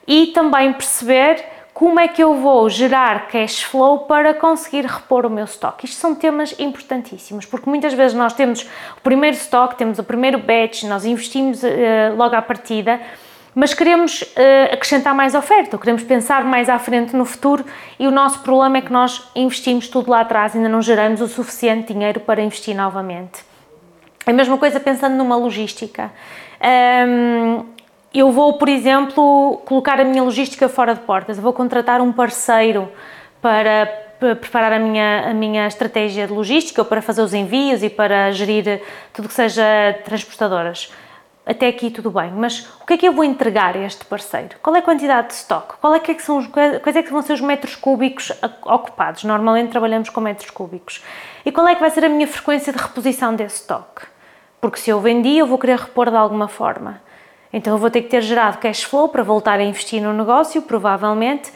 E 0.06 0.28
também 0.28 0.72
perceber 0.72 1.44
como 1.80 1.98
é 1.98 2.10
que 2.10 2.22
eu 2.22 2.36
vou 2.36 2.70
gerar 2.70 3.30
cash 3.30 3.64
flow 3.64 4.00
para 4.00 4.34
conseguir 4.34 4.86
repor 4.86 5.26
o 5.26 5.30
meu 5.30 5.46
estoque? 5.46 5.86
Isto 5.86 5.96
são 5.96 6.14
temas 6.14 6.54
importantíssimos, 6.60 7.46
porque 7.46 7.70
muitas 7.70 7.94
vezes 7.94 8.18
nós 8.18 8.34
temos 8.34 8.64
o 8.98 9.02
primeiro 9.02 9.38
estoque, 9.38 9.78
temos 9.78 9.98
o 9.98 10.04
primeiro 10.04 10.40
batch, 10.40 10.84
nós 10.84 11.06
investimos 11.06 11.64
uh, 11.64 11.68
logo 12.18 12.36
à 12.36 12.42
partida, 12.42 13.00
mas 13.56 13.74
queremos 13.74 14.24
uh, 14.24 14.74
acrescentar 14.74 15.16
mais 15.16 15.34
oferta, 15.34 15.78
queremos 15.78 16.04
pensar 16.04 16.44
mais 16.44 16.68
à 16.68 16.78
frente 16.78 17.16
no 17.16 17.24
futuro 17.24 17.64
e 17.98 18.06
o 18.08 18.12
nosso 18.12 18.40
problema 18.40 18.80
é 18.80 18.82
que 18.82 18.92
nós 18.92 19.32
investimos 19.34 19.88
tudo 19.88 20.12
lá 20.12 20.20
atrás, 20.20 20.58
ainda 20.58 20.68
não 20.68 20.82
geramos 20.82 21.22
o 21.22 21.30
suficiente 21.30 21.94
dinheiro 21.94 22.20
para 22.20 22.42
investir 22.42 22.76
novamente. 22.76 23.40
A 24.26 24.34
mesma 24.34 24.58
coisa 24.58 24.82
pensando 24.82 25.16
numa 25.16 25.38
logística. 25.38 26.12
Um, 26.62 27.79
eu 28.14 28.32
vou, 28.32 28.54
por 28.54 28.68
exemplo, 28.68 29.62
colocar 29.66 30.00
a 30.00 30.04
minha 30.04 30.24
logística 30.24 30.68
fora 30.68 30.94
de 30.94 31.02
portas, 31.02 31.38
eu 31.38 31.44
vou 31.44 31.54
contratar 31.54 32.02
um 32.02 32.12
parceiro 32.12 32.92
para 33.42 33.86
preparar 34.20 34.74
a 34.74 34.80
minha, 34.80 35.30
a 35.30 35.34
minha 35.34 35.68
estratégia 35.68 36.28
de 36.28 36.34
logística, 36.34 36.84
para 36.84 37.02
fazer 37.02 37.22
os 37.22 37.34
envios 37.34 37.84
e 37.84 37.90
para 37.90 38.32
gerir 38.32 38.82
tudo 39.14 39.28
que 39.28 39.34
seja 39.34 39.64
transportadoras. 40.04 40.92
Até 41.46 41.68
aqui 41.68 41.90
tudo 41.90 42.12
bem, 42.12 42.32
mas 42.32 42.68
o 42.82 42.86
que 42.86 42.94
é 42.94 42.98
que 42.98 43.08
eu 43.08 43.14
vou 43.14 43.24
entregar 43.24 43.76
a 43.76 43.80
este 43.80 44.06
parceiro? 44.06 44.58
Qual 44.62 44.76
é 44.76 44.80
a 44.80 44.82
quantidade 44.84 45.30
de 45.30 45.34
estoque? 45.34 45.78
Qual 45.82 45.96
é 45.96 46.00
que, 46.00 46.12
é 46.12 46.14
que 46.14 46.22
são 46.22 46.38
os, 46.38 46.48
quais 46.48 46.96
é 46.96 47.02
que 47.02 47.12
vão 47.12 47.22
ser 47.22 47.34
os 47.34 47.42
metros 47.42 47.76
cúbicos 47.76 48.32
ocupados? 48.66 49.24
Normalmente 49.24 49.72
trabalhamos 49.72 50.10
com 50.10 50.22
metros 50.22 50.52
cúbicos. 50.52 51.04
E 51.44 51.52
qual 51.52 51.68
é 51.68 51.74
que 51.74 51.82
vai 51.82 51.90
ser 51.90 52.06
a 52.06 52.10
minha 52.10 52.28
frequência 52.28 52.72
de 52.72 52.78
reposição 52.78 53.34
desse 53.36 53.62
estoque? 53.62 54.06
Porque 54.62 54.78
se 54.78 54.92
eu 54.92 55.00
vendi, 55.00 55.38
eu 55.38 55.48
vou 55.48 55.58
querer 55.58 55.80
repor 55.80 56.12
de 56.12 56.18
alguma 56.18 56.48
forma. 56.48 57.02
Então 57.52 57.74
eu 57.74 57.78
vou 57.78 57.90
ter 57.90 58.04
que 58.04 58.10
ter 58.10 58.22
gerado 58.22 58.58
cash 58.60 58.84
flow 58.84 59.10
para 59.10 59.24
voltar 59.24 59.60
a 59.60 59.64
investir 59.64 60.02
no 60.02 60.14
negócio, 60.14 60.62
provavelmente, 60.62 61.52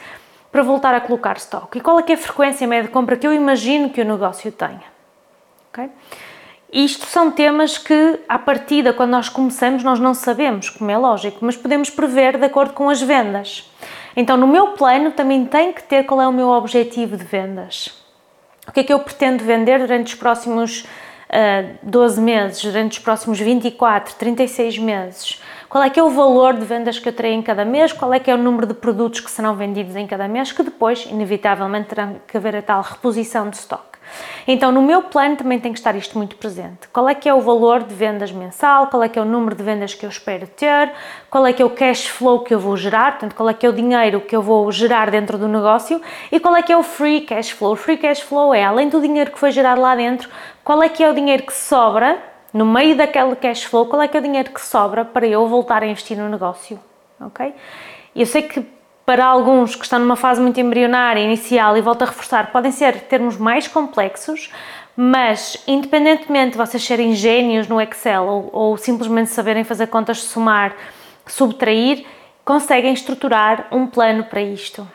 para 0.50 0.62
voltar 0.62 0.94
a 0.94 1.00
colocar 1.00 1.36
stock. 1.36 1.76
E 1.76 1.80
qual 1.80 1.98
é 1.98 2.02
que 2.02 2.12
é 2.12 2.14
a 2.14 2.18
frequência 2.18 2.66
média 2.66 2.84
de 2.84 2.90
compra 2.90 3.16
que 3.16 3.26
eu 3.26 3.32
imagino 3.32 3.90
que 3.90 4.00
o 4.00 4.04
negócio 4.04 4.50
tenha? 4.52 4.82
Okay? 5.72 5.90
Isto 6.72 7.06
são 7.06 7.30
temas 7.30 7.78
que, 7.78 8.18
à 8.28 8.36
partida, 8.36 8.92
quando 8.92 9.10
nós 9.10 9.28
começamos, 9.28 9.84
nós 9.84 10.00
não 10.00 10.12
sabemos, 10.12 10.70
como 10.70 10.90
é 10.90 10.98
lógico, 10.98 11.38
mas 11.40 11.56
podemos 11.56 11.88
prever 11.88 12.36
de 12.36 12.46
acordo 12.46 12.72
com 12.72 12.90
as 12.90 13.00
vendas. 13.00 13.70
Então, 14.16 14.36
no 14.36 14.46
meu 14.46 14.68
plano, 14.72 15.12
também 15.12 15.46
tem 15.46 15.72
que 15.72 15.84
ter 15.84 16.04
qual 16.04 16.20
é 16.20 16.26
o 16.26 16.32
meu 16.32 16.48
objetivo 16.48 17.16
de 17.16 17.22
vendas. 17.22 17.96
O 18.66 18.72
que 18.72 18.80
é 18.80 18.84
que 18.84 18.92
eu 18.92 18.98
pretendo 18.98 19.44
vender 19.44 19.78
durante 19.78 20.14
os 20.14 20.18
próximos 20.18 20.80
uh, 20.80 21.78
12 21.82 22.20
meses, 22.20 22.64
durante 22.64 22.92
os 22.92 22.98
próximos 22.98 23.38
24, 23.38 24.14
36 24.14 24.78
meses? 24.78 25.40
Qual 25.74 25.82
é 25.82 25.90
que 25.90 25.98
é 25.98 26.02
o 26.04 26.08
valor 26.08 26.54
de 26.54 26.64
vendas 26.64 27.00
que 27.00 27.08
eu 27.08 27.12
terei 27.12 27.32
em 27.32 27.42
cada 27.42 27.64
mês, 27.64 27.92
qual 27.92 28.14
é 28.14 28.20
que 28.20 28.30
é 28.30 28.34
o 28.36 28.38
número 28.38 28.64
de 28.64 28.74
produtos 28.74 29.18
que 29.18 29.28
serão 29.28 29.56
vendidos 29.56 29.96
em 29.96 30.06
cada 30.06 30.28
mês, 30.28 30.52
que 30.52 30.62
depois, 30.62 31.04
inevitavelmente, 31.06 31.88
terá 31.88 32.12
que 32.28 32.36
haver 32.36 32.54
a 32.54 32.62
tal 32.62 32.80
reposição 32.80 33.50
de 33.50 33.56
stock. 33.56 33.82
Então, 34.46 34.70
no 34.70 34.80
meu 34.80 35.02
plano 35.02 35.34
também 35.34 35.58
tem 35.58 35.72
que 35.72 35.78
estar 35.80 35.96
isto 35.96 36.16
muito 36.16 36.36
presente. 36.36 36.86
Qual 36.92 37.08
é 37.08 37.14
que 37.16 37.28
é 37.28 37.34
o 37.34 37.40
valor 37.40 37.82
de 37.82 37.92
vendas 37.92 38.30
mensal, 38.30 38.86
qual 38.86 39.02
é 39.02 39.08
que 39.08 39.18
é 39.18 39.22
o 39.22 39.24
número 39.24 39.56
de 39.56 39.64
vendas 39.64 39.94
que 39.94 40.06
eu 40.06 40.08
espero 40.08 40.46
ter, 40.46 40.92
qual 41.28 41.44
é 41.44 41.52
que 41.52 41.60
é 41.60 41.64
o 41.64 41.70
cash 41.70 42.06
flow 42.06 42.44
que 42.44 42.54
eu 42.54 42.60
vou 42.60 42.76
gerar, 42.76 43.10
portanto, 43.10 43.34
qual 43.34 43.48
é 43.48 43.54
que 43.54 43.66
é 43.66 43.68
o 43.68 43.72
dinheiro 43.72 44.20
que 44.20 44.36
eu 44.36 44.42
vou 44.42 44.70
gerar 44.70 45.10
dentro 45.10 45.36
do 45.36 45.48
negócio 45.48 46.00
e 46.30 46.38
qual 46.38 46.54
é 46.54 46.62
que 46.62 46.72
é 46.72 46.76
o 46.76 46.84
free 46.84 47.22
cash 47.22 47.50
flow. 47.50 47.72
O 47.72 47.76
free 47.76 47.96
cash 47.96 48.20
flow 48.20 48.54
é, 48.54 48.62
além 48.62 48.88
do 48.88 49.00
dinheiro 49.00 49.32
que 49.32 49.40
foi 49.40 49.50
gerado 49.50 49.80
lá 49.80 49.96
dentro, 49.96 50.30
qual 50.62 50.80
é 50.84 50.88
que 50.88 51.02
é 51.02 51.10
o 51.10 51.12
dinheiro 51.12 51.42
que 51.42 51.52
sobra 51.52 52.32
no 52.54 52.64
meio 52.64 52.96
daquele 52.96 53.34
cash 53.34 53.64
flow, 53.64 53.86
qual 53.86 54.00
é 54.00 54.06
que 54.06 54.16
é 54.16 54.20
o 54.20 54.22
dinheiro 54.22 54.52
que 54.52 54.60
sobra 54.60 55.04
para 55.04 55.26
eu 55.26 55.46
voltar 55.48 55.82
a 55.82 55.86
investir 55.86 56.16
no 56.16 56.28
negócio, 56.28 56.78
ok? 57.20 57.52
Eu 58.14 58.24
sei 58.26 58.42
que 58.42 58.64
para 59.04 59.26
alguns 59.26 59.74
que 59.74 59.82
estão 59.82 59.98
numa 59.98 60.14
fase 60.14 60.40
muito 60.40 60.58
embrionária, 60.60 61.20
inicial, 61.20 61.76
e 61.76 61.80
volto 61.80 62.02
a 62.02 62.06
reforçar, 62.06 62.52
podem 62.52 62.70
ser 62.70 63.02
termos 63.02 63.36
mais 63.36 63.66
complexos, 63.66 64.52
mas 64.96 65.62
independentemente 65.66 66.52
de 66.52 66.56
vocês 66.56 66.82
serem 66.82 67.12
gênios 67.14 67.66
no 67.66 67.80
Excel 67.80 68.24
ou, 68.24 68.50
ou 68.52 68.76
simplesmente 68.76 69.30
saberem 69.30 69.64
fazer 69.64 69.88
contas 69.88 70.18
de 70.18 70.22
somar, 70.22 70.76
subtrair, 71.26 72.06
conseguem 72.44 72.92
estruturar 72.92 73.66
um 73.72 73.86
plano 73.86 74.24
para 74.24 74.40
isto 74.40 74.86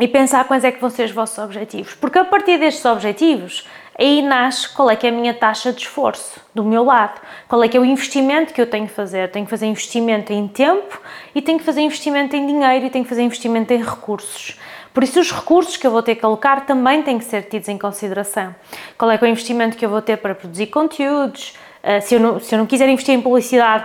e 0.00 0.08
pensar 0.08 0.44
quais 0.44 0.64
é 0.64 0.72
que 0.72 0.80
vão 0.80 0.88
ser 0.88 1.04
os 1.04 1.10
vossos 1.10 1.38
objetivos. 1.38 1.94
Porque 1.94 2.18
a 2.18 2.24
partir 2.24 2.58
destes 2.58 2.84
objetivos, 2.86 3.66
aí 3.98 4.22
nasce 4.22 4.68
qual 4.68 4.88
é 4.88 4.94
que 4.94 5.06
é 5.06 5.10
a 5.10 5.12
minha 5.12 5.34
taxa 5.34 5.72
de 5.72 5.80
esforço 5.80 6.40
do 6.54 6.64
meu 6.64 6.84
lado, 6.84 7.20
qual 7.48 7.62
é 7.64 7.68
que 7.68 7.76
é 7.76 7.80
o 7.80 7.84
investimento 7.84 8.54
que 8.54 8.60
eu 8.60 8.66
tenho 8.66 8.86
que 8.86 8.92
fazer. 8.92 9.30
Tenho 9.30 9.44
que 9.44 9.50
fazer 9.50 9.66
investimento 9.66 10.32
em 10.32 10.46
tempo 10.46 11.00
e 11.34 11.42
tenho 11.42 11.58
que 11.58 11.64
fazer 11.64 11.80
investimento 11.80 12.36
em 12.36 12.46
dinheiro 12.46 12.86
e 12.86 12.90
tenho 12.90 13.04
que 13.04 13.08
fazer 13.08 13.22
investimento 13.22 13.72
em 13.72 13.82
recursos. 13.82 14.58
Por 14.94 15.02
isso, 15.02 15.20
os 15.20 15.32
recursos 15.32 15.76
que 15.76 15.86
eu 15.86 15.90
vou 15.90 16.02
ter 16.02 16.14
que 16.14 16.24
alocar 16.24 16.64
também 16.64 17.02
têm 17.02 17.18
que 17.18 17.24
ser 17.24 17.42
tidos 17.42 17.68
em 17.68 17.76
consideração. 17.76 18.54
Qual 18.96 19.10
é 19.10 19.18
que 19.18 19.24
é 19.24 19.28
o 19.28 19.30
investimento 19.30 19.76
que 19.76 19.84
eu 19.84 19.90
vou 19.90 20.02
ter 20.02 20.16
para 20.16 20.34
produzir 20.34 20.66
conteúdos? 20.68 21.54
Uh, 21.82 22.00
se, 22.00 22.14
eu 22.14 22.20
não, 22.20 22.40
se 22.40 22.54
eu 22.54 22.58
não 22.58 22.66
quiser 22.66 22.88
investir 22.88 23.14
em 23.14 23.20
publicidade, 23.20 23.84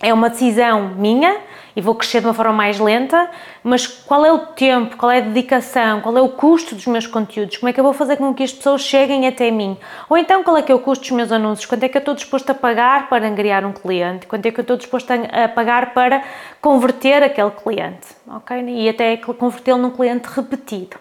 é 0.00 0.12
uma 0.12 0.28
decisão 0.28 0.88
minha 0.96 1.40
e 1.74 1.80
vou 1.80 1.94
crescer 1.94 2.20
de 2.20 2.26
uma 2.26 2.34
forma 2.34 2.52
mais 2.52 2.78
lenta, 2.78 3.30
mas 3.62 3.86
qual 3.86 4.24
é 4.24 4.32
o 4.32 4.38
tempo, 4.38 4.96
qual 4.96 5.10
é 5.10 5.18
a 5.18 5.20
dedicação, 5.20 6.00
qual 6.00 6.16
é 6.16 6.20
o 6.20 6.28
custo 6.28 6.74
dos 6.74 6.86
meus 6.86 7.06
conteúdos, 7.06 7.56
como 7.56 7.68
é 7.68 7.72
que 7.72 7.80
eu 7.80 7.84
vou 7.84 7.92
fazer 7.92 8.16
com 8.16 8.32
que 8.34 8.42
as 8.42 8.52
pessoas 8.52 8.82
cheguem 8.82 9.26
até 9.26 9.50
mim? 9.50 9.76
Ou 10.08 10.16
então 10.16 10.42
qual 10.42 10.56
é 10.56 10.62
que 10.62 10.70
é 10.70 10.74
o 10.74 10.78
custo 10.78 11.02
dos 11.02 11.12
meus 11.12 11.32
anúncios, 11.32 11.66
quanto 11.66 11.82
é 11.84 11.88
que 11.88 11.96
eu 11.96 12.00
estou 12.00 12.14
disposto 12.14 12.50
a 12.50 12.54
pagar 12.54 13.08
para 13.08 13.26
angariar 13.26 13.64
um 13.64 13.72
cliente, 13.72 14.26
quanto 14.26 14.46
é 14.46 14.50
que 14.50 14.60
eu 14.60 14.62
estou 14.62 14.76
disposto 14.76 15.10
a 15.10 15.48
pagar 15.48 15.94
para 15.94 16.22
converter 16.60 17.22
aquele 17.22 17.50
cliente, 17.50 18.06
ok? 18.28 18.64
E 18.68 18.88
até 18.88 19.16
convertê-lo 19.16 19.78
num 19.78 19.90
cliente 19.90 20.28
repetido. 20.28 20.96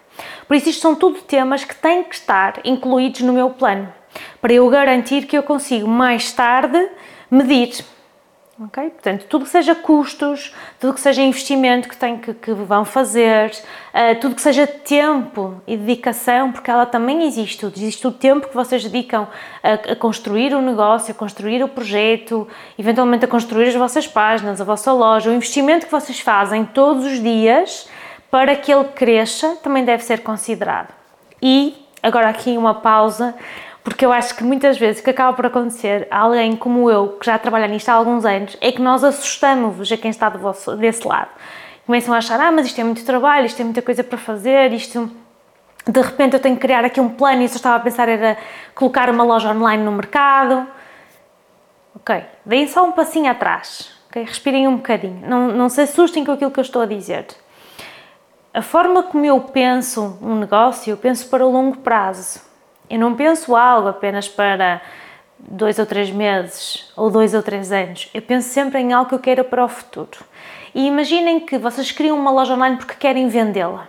Por 0.48 0.56
isso, 0.56 0.70
isto 0.70 0.82
são 0.82 0.96
tudo 0.96 1.22
temas 1.22 1.64
que 1.64 1.76
têm 1.76 2.04
que 2.04 2.16
estar 2.16 2.60
incluídos 2.64 3.22
no 3.22 3.34
meu 3.34 3.50
plano, 3.50 3.92
para 4.42 4.54
eu 4.54 4.70
garantir 4.70 5.26
que 5.26 5.38
eu 5.38 5.44
consigo 5.44 5.88
mais 5.88 6.32
tarde 6.32 6.90
medir 7.30 7.84
Portanto, 8.70 9.26
tudo 9.28 9.46
que 9.46 9.52
seja 9.52 9.74
custos, 9.74 10.54
tudo 10.80 10.94
que 10.94 11.00
seja 11.00 11.22
investimento 11.22 11.90
que, 11.90 11.98
tem, 11.98 12.18
que, 12.18 12.34
que 12.34 12.54
vão 12.54 12.86
fazer, 12.86 13.52
uh, 13.52 14.20
tudo 14.20 14.36
que 14.36 14.42
seja 14.42 14.68
tempo 14.68 15.62
e 15.66 15.76
dedicação, 15.76 16.52
porque 16.52 16.70
ela 16.70 16.86
também 16.86 17.26
existe, 17.26 17.66
existe 17.66 18.06
o 18.06 18.12
tempo 18.12 18.48
que 18.48 18.56
vocês 18.56 18.84
dedicam 18.84 19.28
a, 19.64 19.92
a, 19.92 19.96
construir 19.96 20.54
o 20.54 20.62
negócio, 20.62 21.12
a 21.12 21.16
construir 21.16 21.64
o 21.64 21.68
projeto, 21.68 22.48
eventualmente 22.78 23.26
a 23.26 23.28
construir 23.28 23.70
as 23.70 23.76
vossas 23.76 24.08
páginas, 24.08 24.62
a 24.62 24.64
vossa 24.64 24.92
loja, 24.92 25.30
o 25.30 25.34
investimento 25.34 25.86
que 25.86 25.92
vocês 25.92 26.20
fazem 26.20 26.64
todos 26.66 27.06
os 27.06 27.22
dias 27.22 27.90
para 28.30 28.56
que 28.56 28.72
ele 28.72 28.86
cresça 28.86 29.58
também 29.64 29.84
deve 29.84 30.04
ser 30.04 30.22
considerado. 30.22 30.94
E 31.42 31.86
agora 32.02 32.30
aqui 32.30 32.58
uma 32.58 32.76
pausa, 32.76 33.36
porque 33.84 34.06
eu 34.06 34.12
acho 34.12 34.36
que 34.36 34.44
muitas 34.44 34.78
vezes 34.78 35.02
o 35.02 35.04
que 35.04 35.10
acaba 35.10 35.34
por 35.34 35.46
acontecer 35.46 36.08
a 36.12 36.20
alguém 36.20 36.56
como 36.56 36.90
eu, 36.90 37.10
que 37.20 37.26
já 37.26 37.38
trabalha 37.40 37.68
nisto 37.68 37.90
há 37.90 37.94
alguns 37.94 38.26
anos, 38.26 38.56
é 38.62 38.72
que 38.72 38.82
nós 38.82 39.04
assustamos 39.04 39.92
a 39.92 39.98
quem 39.98 40.12
está 40.12 40.30
vosso, 40.30 40.76
desse 40.76 41.08
lado. 41.08 41.30
Começam 41.86 42.14
a 42.14 42.18
achar, 42.18 42.40
ah, 42.40 42.52
mas 42.52 42.68
isto 42.68 42.80
é 42.80 42.84
muito 42.84 43.04
trabalho, 43.04 43.46
isto 43.46 43.60
é 43.60 43.64
muita 43.64 43.82
coisa 43.82 44.04
para 44.04 44.18
fazer, 44.18 44.72
isto... 44.74 45.10
De 45.88 46.00
repente 46.00 46.36
eu 46.36 46.40
tenho 46.40 46.56
que 46.56 46.62
criar 46.62 46.86
aqui 46.86 47.02
um 47.02 47.10
plano 47.10 47.42
e 47.42 47.46
isso 47.46 47.56
eu 47.56 47.58
estava 47.58 47.78
a 47.78 47.80
pensar 47.80 48.08
era 48.08 48.38
colocar 48.76 49.10
uma 49.10 49.24
loja 49.24 49.50
online 49.50 49.84
no 49.84 49.92
mercado. 49.92 50.68
Ok, 51.96 52.24
deem 52.46 52.68
só 52.68 52.84
um 52.86 52.92
passinho 52.92 53.32
atrás, 53.32 53.92
ok? 54.08 54.24
Respirem 54.24 54.68
um 54.68 54.76
bocadinho, 54.76 55.28
não, 55.28 55.48
não 55.48 55.70
se 55.70 55.82
assustem 55.82 56.24
com 56.24 56.34
aquilo 56.34 56.52
que 56.52 56.60
eu 56.60 56.64
estou 56.64 56.84
a 56.84 56.86
dizer. 56.86 57.26
A 58.54 58.62
forma 58.62 59.02
como 59.02 59.26
eu 59.26 59.40
penso 59.42 60.20
um 60.22 60.36
negócio, 60.36 60.92
eu 60.92 60.98
penso 60.98 61.28
para 61.30 61.44
o 61.44 61.52
longo 61.52 61.78
prazo 61.78 62.51
eu 62.92 63.00
não 63.00 63.16
penso 63.16 63.56
algo 63.56 63.88
apenas 63.88 64.28
para 64.28 64.82
dois 65.40 65.80
ou 65.80 65.86
três 65.86 66.12
meses 66.12 66.92
ou 66.96 67.10
dois 67.10 67.34
ou 67.34 67.42
três 67.42 67.72
anos. 67.72 68.10
Eu 68.14 68.22
penso 68.22 68.50
sempre 68.50 68.80
em 68.80 68.92
algo 68.92 69.08
que 69.08 69.16
eu 69.16 69.20
queira 69.20 69.46
para 69.46 69.64
o 69.64 69.68
futuro. 69.70 70.20
E 70.76 70.86
imaginem 70.86 71.40
que 71.40 71.58
vocês 71.58 71.90
criam 71.90 72.20
uma 72.20 72.32
loja 72.32 72.54
online 72.54 72.76
porque 72.76 72.96
querem 72.96 73.30
vendê-la. 73.30 73.88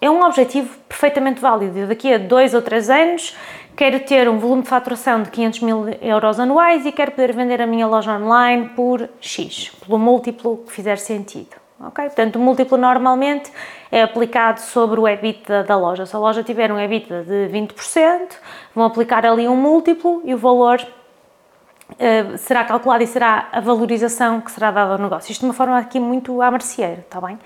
É 0.00 0.10
um 0.10 0.24
objetivo 0.24 0.78
perfeitamente 0.88 1.40
válido. 1.40 1.78
Eu 1.78 1.86
daqui 1.86 2.12
a 2.12 2.16
dois 2.16 2.54
ou 2.54 2.62
três 2.62 2.88
anos 2.88 3.36
quero 3.76 4.00
ter 4.00 4.26
um 4.30 4.38
volume 4.38 4.62
de 4.62 4.68
faturação 4.68 5.22
de 5.22 5.30
500 5.30 5.60
mil 5.60 5.84
euros 6.00 6.40
anuais 6.40 6.86
e 6.86 6.92
quero 6.92 7.10
poder 7.10 7.34
vender 7.34 7.60
a 7.60 7.66
minha 7.66 7.86
loja 7.86 8.12
online 8.12 8.70
por 8.70 9.10
X, 9.20 9.70
pelo 9.84 9.98
múltiplo 9.98 10.64
que 10.66 10.72
fizer 10.72 10.96
sentido. 10.96 11.61
Ok? 11.82 12.04
Portanto, 12.04 12.36
o 12.36 12.38
múltiplo 12.38 12.78
normalmente 12.78 13.52
é 13.90 14.02
aplicado 14.02 14.60
sobre 14.60 15.00
o 15.00 15.08
EBITDA 15.08 15.64
da 15.64 15.76
loja. 15.76 16.06
Se 16.06 16.14
a 16.14 16.18
loja 16.18 16.42
tiver 16.42 16.70
um 16.70 16.78
EBITDA 16.78 17.24
de 17.24 17.48
20%, 17.52 18.36
vão 18.74 18.84
aplicar 18.84 19.26
ali 19.26 19.48
um 19.48 19.56
múltiplo 19.56 20.22
e 20.24 20.32
o 20.32 20.38
valor 20.38 20.80
uh, 21.90 22.38
será 22.38 22.64
calculado 22.64 23.02
e 23.02 23.06
será 23.06 23.48
a 23.50 23.60
valorização 23.60 24.40
que 24.40 24.50
será 24.52 24.70
dada 24.70 24.92
ao 24.92 24.98
negócio. 24.98 25.32
Isto 25.32 25.40
de 25.40 25.46
uma 25.46 25.54
forma 25.54 25.76
aqui 25.76 25.98
muito 25.98 26.40
à 26.40 26.56
está 26.56 27.20
bem? 27.20 27.38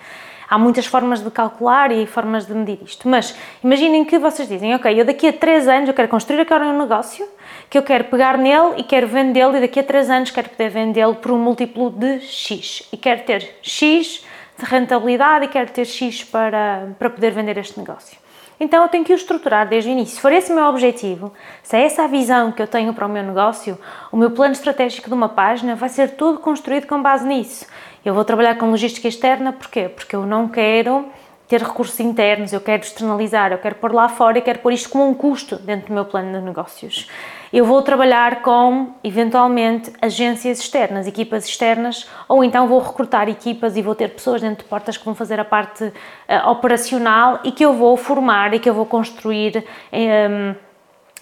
Há 0.49 0.57
muitas 0.59 0.87
formas 0.87 1.23
de 1.23 1.31
calcular 1.31 1.91
e 1.91 2.07
formas 2.07 2.47
de 2.47 2.55
medir 2.55 2.79
isto, 2.85 3.09
mas 3.09 3.37
imaginem 3.63 4.05
que 4.05 4.19
vocês 4.19 4.49
dizem, 4.49 4.75
ok, 4.75 5.01
eu 5.01 5.05
daqui 5.05 5.27
a 5.27 5.33
3 5.33 5.67
anos 5.67 5.89
eu 5.89 5.95
quero 5.95 6.09
construir 6.09 6.41
agora 6.41 6.67
um 6.67 6.79
negócio 6.79 7.27
que 7.69 7.77
eu 7.77 7.83
quero 7.83 8.05
pegar 8.05 8.39
nele 8.39 8.75
e 8.77 8.85
quero 8.85 9.09
vendê-lo 9.09 9.57
e 9.57 9.61
daqui 9.61 9.81
a 9.81 9.85
3 9.85 10.09
anos 10.09 10.31
quero 10.31 10.49
poder 10.49 10.71
vendê-lo 10.71 11.17
por 11.17 11.33
um 11.33 11.39
múltiplo 11.39 11.91
de 11.91 12.21
X 12.21 12.89
e 12.93 12.97
quero 12.97 13.23
ter 13.23 13.57
X 13.61 14.25
de 14.57 14.65
rentabilidade 14.65 15.47
e 15.47 15.49
quero 15.49 15.71
ter 15.71 15.85
X 15.85 16.23
para, 16.23 16.95
para 16.99 17.11
poder 17.11 17.33
vender 17.33 17.59
este 17.59 17.79
negócio. 17.79 18.17
Então 18.59 18.83
eu 18.83 18.89
tenho 18.89 19.05
que 19.05 19.13
o 19.13 19.15
estruturar 19.15 19.69
desde 19.69 19.91
o 19.91 19.93
início. 19.93 20.15
Se 20.15 20.21
for 20.21 20.33
esse 20.33 20.51
o 20.51 20.55
meu 20.55 20.65
objetivo, 20.65 21.33
se 21.63 21.77
é 21.77 21.85
essa 21.85 22.05
a 22.05 22.07
visão 22.07 22.51
que 22.51 22.63
eu 22.63 22.67
tenho 22.67 22.95
para 22.95 23.05
o 23.05 23.09
meu 23.09 23.23
negócio, 23.23 23.79
o 24.11 24.17
meu 24.17 24.31
plano 24.31 24.53
estratégico 24.53 25.09
de 25.09 25.15
uma 25.15 25.29
página 25.29 25.75
vai 25.75 25.91
ser 25.91 26.13
todo 26.13 26.39
construído 26.39 26.87
com 26.87 27.03
base 27.03 27.27
nisso. 27.27 27.67
Eu 28.07 28.15
vou 28.15 28.25
trabalhar 28.25 28.57
com 28.57 28.71
logística 28.71 29.09
externa, 29.09 29.53
porquê? 29.53 29.89
Porque 29.89 30.15
eu 30.15 30.25
não 30.25 30.49
quero 30.49 31.07
ter 31.49 31.61
recursos 31.61 32.01
internos, 32.01 32.53
eu 32.53 32.61
quero 32.61 32.83
externalizar, 32.83 33.53
eu 33.53 33.59
quero 33.59 33.75
pôr 33.75 33.93
lá 33.93 34.09
fora 34.09 34.39
e 34.39 34.41
quero 34.41 34.61
pôr 34.61 34.73
isto 34.73 34.89
como 34.89 35.09
um 35.09 35.13
custo 35.13 35.57
dentro 35.57 35.89
do 35.89 35.95
meu 35.95 36.05
plano 36.05 36.39
de 36.39 36.45
negócios 36.45 37.09
eu 37.53 37.65
vou 37.65 37.81
trabalhar 37.83 38.43
com, 38.43 38.93
eventualmente, 39.03 39.93
agências 40.03 40.59
externas, 40.59 41.07
equipas 41.07 41.47
externas, 41.47 42.07
ou 42.29 42.43
então 42.43 42.67
vou 42.67 42.81
recrutar 42.81 43.29
equipas 43.29 43.77
e 43.77 43.83
vou 43.83 43.95
ter 43.95 44.11
pessoas 44.11 44.43
dentro 44.43 44.65
de 44.65 44.69
portas 44.69 44.97
que 44.97 45.05
vão 45.05 45.15
fazer 45.15 45.39
a 45.39 45.45
parte 45.45 45.85
uh, 45.85 46.51
operacional 46.51 47.41
e 47.45 47.53
que 47.53 47.65
eu 47.65 47.73
vou 47.73 47.97
formar 47.97 48.53
e 48.53 48.59
que 48.59 48.69
eu 48.69 48.75
vou 48.75 48.87
construir. 48.87 49.65
Um, 49.93 49.99
ehm, 49.99 50.55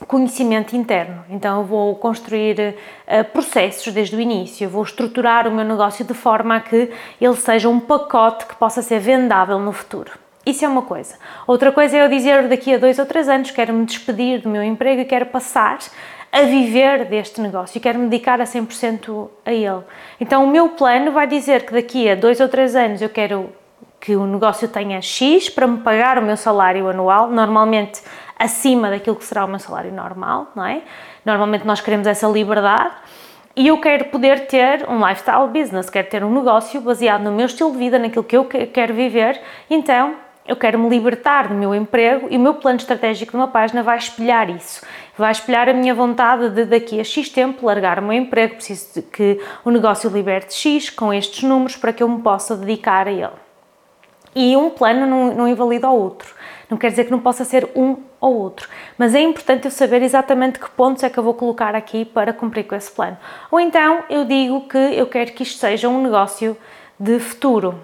conhecimento 0.06 0.76
interno. 0.76 1.24
Então 1.30 1.60
eu 1.60 1.64
vou 1.64 1.94
construir 1.96 2.58
uh, 2.60 3.24
processos 3.32 3.92
desde 3.92 4.16
o 4.16 4.20
início, 4.20 4.64
eu 4.64 4.70
vou 4.70 4.82
estruturar 4.82 5.46
o 5.46 5.50
meu 5.50 5.64
negócio 5.64 6.04
de 6.04 6.14
forma 6.14 6.56
a 6.56 6.60
que 6.60 6.90
ele 7.20 7.36
seja 7.36 7.68
um 7.68 7.80
pacote 7.80 8.46
que 8.46 8.54
possa 8.56 8.82
ser 8.82 8.98
vendável 8.98 9.58
no 9.58 9.72
futuro. 9.72 10.12
Isso 10.44 10.64
é 10.64 10.68
uma 10.68 10.82
coisa. 10.82 11.14
Outra 11.46 11.72
coisa 11.72 11.96
é 11.96 12.04
eu 12.04 12.08
dizer 12.08 12.48
daqui 12.48 12.74
a 12.74 12.78
dois 12.78 12.98
ou 12.98 13.06
três 13.06 13.28
anos 13.28 13.50
quero 13.50 13.72
me 13.72 13.86
despedir 13.86 14.40
do 14.42 14.48
meu 14.48 14.62
emprego 14.62 15.00
e 15.00 15.04
quero 15.04 15.26
passar 15.26 15.78
a 16.30 16.42
viver 16.42 17.06
deste 17.06 17.40
negócio 17.40 17.78
e 17.78 17.80
quero 17.80 17.98
me 17.98 18.08
dedicar 18.08 18.40
a 18.40 18.44
100% 18.44 19.28
a 19.46 19.52
ele. 19.52 19.82
Então 20.20 20.44
o 20.44 20.48
meu 20.48 20.70
plano 20.70 21.12
vai 21.12 21.26
dizer 21.26 21.64
que 21.64 21.72
daqui 21.72 22.10
a 22.10 22.14
dois 22.14 22.40
ou 22.40 22.48
três 22.48 22.76
anos 22.76 23.00
eu 23.00 23.08
quero 23.08 23.50
que 24.00 24.14
o 24.16 24.26
negócio 24.26 24.68
tenha 24.68 25.00
X 25.00 25.48
para 25.48 25.66
me 25.66 25.78
pagar 25.78 26.18
o 26.18 26.22
meu 26.22 26.36
salário 26.36 26.86
anual, 26.88 27.30
normalmente 27.30 28.02
acima 28.38 28.90
daquilo 28.90 29.16
que 29.16 29.24
será 29.24 29.44
o 29.44 29.48
meu 29.48 29.58
salário 29.58 29.92
normal, 29.92 30.52
não 30.54 30.64
é? 30.64 30.82
Normalmente 31.24 31.66
nós 31.66 31.80
queremos 31.80 32.06
essa 32.06 32.26
liberdade 32.26 32.94
e 33.56 33.68
eu 33.68 33.80
quero 33.80 34.06
poder 34.06 34.46
ter 34.46 34.88
um 34.88 35.06
lifestyle 35.06 35.46
business, 35.48 35.88
quero 35.88 36.08
ter 36.08 36.24
um 36.24 36.32
negócio 36.32 36.80
baseado 36.80 37.22
no 37.22 37.32
meu 37.32 37.46
estilo 37.46 37.70
de 37.70 37.78
vida, 37.78 37.98
naquilo 37.98 38.24
que 38.24 38.36
eu 38.36 38.44
quero 38.44 38.92
viver, 38.92 39.40
então 39.70 40.16
eu 40.46 40.56
quero 40.56 40.78
me 40.78 40.88
libertar 40.88 41.48
do 41.48 41.54
meu 41.54 41.74
emprego 41.74 42.26
e 42.30 42.36
o 42.36 42.40
meu 42.40 42.54
plano 42.54 42.76
estratégico 42.76 43.30
de 43.30 43.36
uma 43.36 43.48
página 43.48 43.82
vai 43.82 43.96
espelhar 43.96 44.50
isso. 44.50 44.84
Vai 45.16 45.32
espelhar 45.32 45.68
a 45.68 45.72
minha 45.72 45.94
vontade 45.94 46.50
de 46.50 46.66
daqui 46.66 47.00
a 47.00 47.04
X 47.04 47.30
tempo 47.30 47.64
largar 47.64 47.98
o 47.98 48.02
meu 48.02 48.12
emprego, 48.12 48.56
preciso 48.56 49.02
que 49.04 49.40
o 49.64 49.70
negócio 49.70 50.10
liberte 50.10 50.52
X 50.52 50.90
com 50.90 51.14
estes 51.14 51.42
números 51.44 51.76
para 51.76 51.92
que 51.92 52.02
eu 52.02 52.08
me 52.08 52.20
possa 52.20 52.56
dedicar 52.56 53.08
a 53.08 53.12
ele. 53.12 53.30
E 54.34 54.56
um 54.56 54.68
plano 54.68 55.06
não, 55.06 55.34
não 55.34 55.48
invalida 55.48 55.88
o 55.88 55.98
outro. 55.98 56.34
Não 56.68 56.76
quer 56.76 56.90
dizer 56.90 57.04
que 57.04 57.10
não 57.10 57.20
possa 57.20 57.44
ser 57.44 57.70
um 57.74 57.96
ou 58.24 58.36
outro, 58.36 58.68
mas 58.96 59.14
é 59.14 59.20
importante 59.20 59.66
eu 59.66 59.70
saber 59.70 60.00
exatamente 60.00 60.58
que 60.58 60.70
pontos 60.70 61.02
é 61.02 61.10
que 61.10 61.18
eu 61.18 61.22
vou 61.22 61.34
colocar 61.34 61.74
aqui 61.74 62.06
para 62.06 62.32
cumprir 62.32 62.64
com 62.64 62.74
esse 62.74 62.90
plano. 62.90 63.18
Ou 63.50 63.60
então 63.60 64.02
eu 64.08 64.24
digo 64.24 64.62
que 64.62 64.78
eu 64.78 65.06
quero 65.06 65.32
que 65.32 65.42
isto 65.42 65.58
seja 65.58 65.88
um 65.90 66.02
negócio 66.02 66.56
de 66.98 67.18
futuro, 67.18 67.78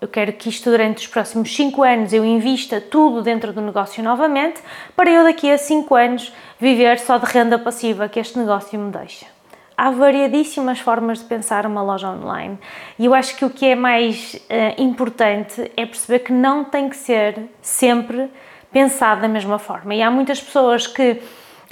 eu 0.00 0.08
quero 0.08 0.32
que 0.32 0.48
isto 0.48 0.68
durante 0.68 0.98
os 0.98 1.06
próximos 1.06 1.54
5 1.54 1.82
anos 1.82 2.12
eu 2.12 2.24
invista 2.24 2.80
tudo 2.80 3.22
dentro 3.22 3.52
do 3.52 3.60
negócio 3.60 4.02
novamente, 4.02 4.60
para 4.96 5.10
eu 5.10 5.22
daqui 5.22 5.50
a 5.50 5.56
5 5.56 5.94
anos 5.94 6.32
viver 6.58 6.98
só 6.98 7.16
de 7.16 7.26
renda 7.26 7.56
passiva 7.56 8.08
que 8.08 8.18
este 8.18 8.36
negócio 8.36 8.78
me 8.78 8.90
deixa. 8.90 9.26
Há 9.76 9.90
variadíssimas 9.90 10.80
formas 10.80 11.20
de 11.20 11.24
pensar 11.24 11.66
uma 11.66 11.82
loja 11.82 12.08
online 12.08 12.58
e 12.98 13.06
eu 13.06 13.14
acho 13.14 13.36
que 13.36 13.44
o 13.44 13.50
que 13.50 13.66
é 13.66 13.74
mais 13.74 14.34
uh, 14.34 14.82
importante 14.82 15.70
é 15.76 15.86
perceber 15.86 16.18
que 16.20 16.32
não 16.32 16.64
tem 16.64 16.88
que 16.88 16.96
ser 16.96 17.48
sempre 17.60 18.28
pensado 18.74 19.22
da 19.22 19.28
mesma 19.28 19.56
forma. 19.56 19.94
E 19.94 20.02
há 20.02 20.10
muitas 20.10 20.40
pessoas 20.40 20.84
que 20.84 21.22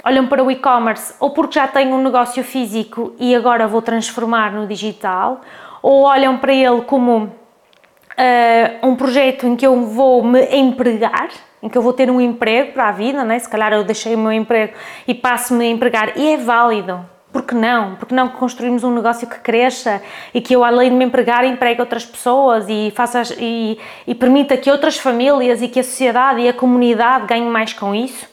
olham 0.05 0.25
para 0.25 0.41
o 0.41 0.49
e-commerce 0.49 1.13
ou 1.19 1.31
porque 1.31 1.59
já 1.59 1.67
têm 1.67 1.93
um 1.93 2.01
negócio 2.01 2.41
físico 2.43 3.13
e 3.19 3.35
agora 3.35 3.67
vou 3.67 3.81
transformar 3.81 4.53
no 4.53 4.65
digital, 4.65 5.41
ou 5.81 6.03
olham 6.03 6.37
para 6.37 6.53
ele 6.53 6.81
como 6.83 7.25
uh, 7.25 8.87
um 8.87 8.95
projeto 8.95 9.45
em 9.45 9.55
que 9.57 9.67
eu 9.67 9.85
vou 9.85 10.23
me 10.23 10.45
empregar, 10.55 11.29
em 11.61 11.67
que 11.67 11.77
eu 11.77 11.81
vou 11.81 11.91
ter 11.91 12.09
um 12.09 12.21
emprego 12.21 12.71
para 12.71 12.87
a 12.87 12.91
vida, 12.93 13.25
né? 13.25 13.37
se 13.37 13.49
calhar 13.49 13.73
eu 13.73 13.83
deixei 13.83 14.15
o 14.15 14.17
meu 14.17 14.31
emprego 14.31 14.73
e 15.05 15.13
passo-me 15.13 15.65
a 15.65 15.69
empregar, 15.69 16.17
e 16.17 16.33
é 16.33 16.37
válido. 16.37 17.12
Por 17.33 17.41
que 17.41 17.55
não? 17.55 17.95
Porque 17.95 18.13
não 18.13 18.29
construímos 18.29 18.83
um 18.83 18.93
negócio 18.93 19.27
que 19.27 19.39
cresça 19.39 20.03
e 20.35 20.39
que 20.39 20.55
eu, 20.55 20.63
além 20.63 20.91
de 20.91 20.95
me 20.95 21.03
empregar, 21.03 21.43
empregue 21.43 21.81
outras 21.81 22.05
pessoas 22.05 22.65
e, 22.69 22.93
faça, 22.95 23.23
e, 23.39 23.79
e 24.05 24.13
permita 24.13 24.55
que 24.55 24.69
outras 24.69 24.97
famílias 24.97 25.59
e 25.63 25.67
que 25.67 25.79
a 25.79 25.83
sociedade 25.83 26.41
e 26.41 26.47
a 26.47 26.53
comunidade 26.53 27.25
ganhem 27.25 27.49
mais 27.49 27.73
com 27.73 27.95
isso? 27.95 28.27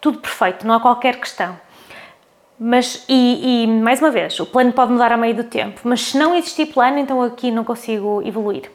Tudo 0.00 0.18
perfeito, 0.18 0.66
não 0.66 0.74
há 0.74 0.80
qualquer 0.80 1.20
questão. 1.20 1.54
Mas, 2.58 3.04
e, 3.06 3.64
e, 3.64 3.66
mais 3.66 4.00
uma 4.00 4.10
vez, 4.10 4.40
o 4.40 4.46
plano 4.46 4.72
pode 4.72 4.90
mudar 4.90 5.12
a 5.12 5.18
meio 5.18 5.34
do 5.34 5.44
tempo, 5.44 5.80
mas 5.84 6.00
se 6.00 6.18
não 6.18 6.34
existir 6.34 6.66
plano, 6.66 6.98
então 6.98 7.22
aqui 7.22 7.50
não 7.50 7.62
consigo 7.62 8.22
evoluir. 8.24 8.70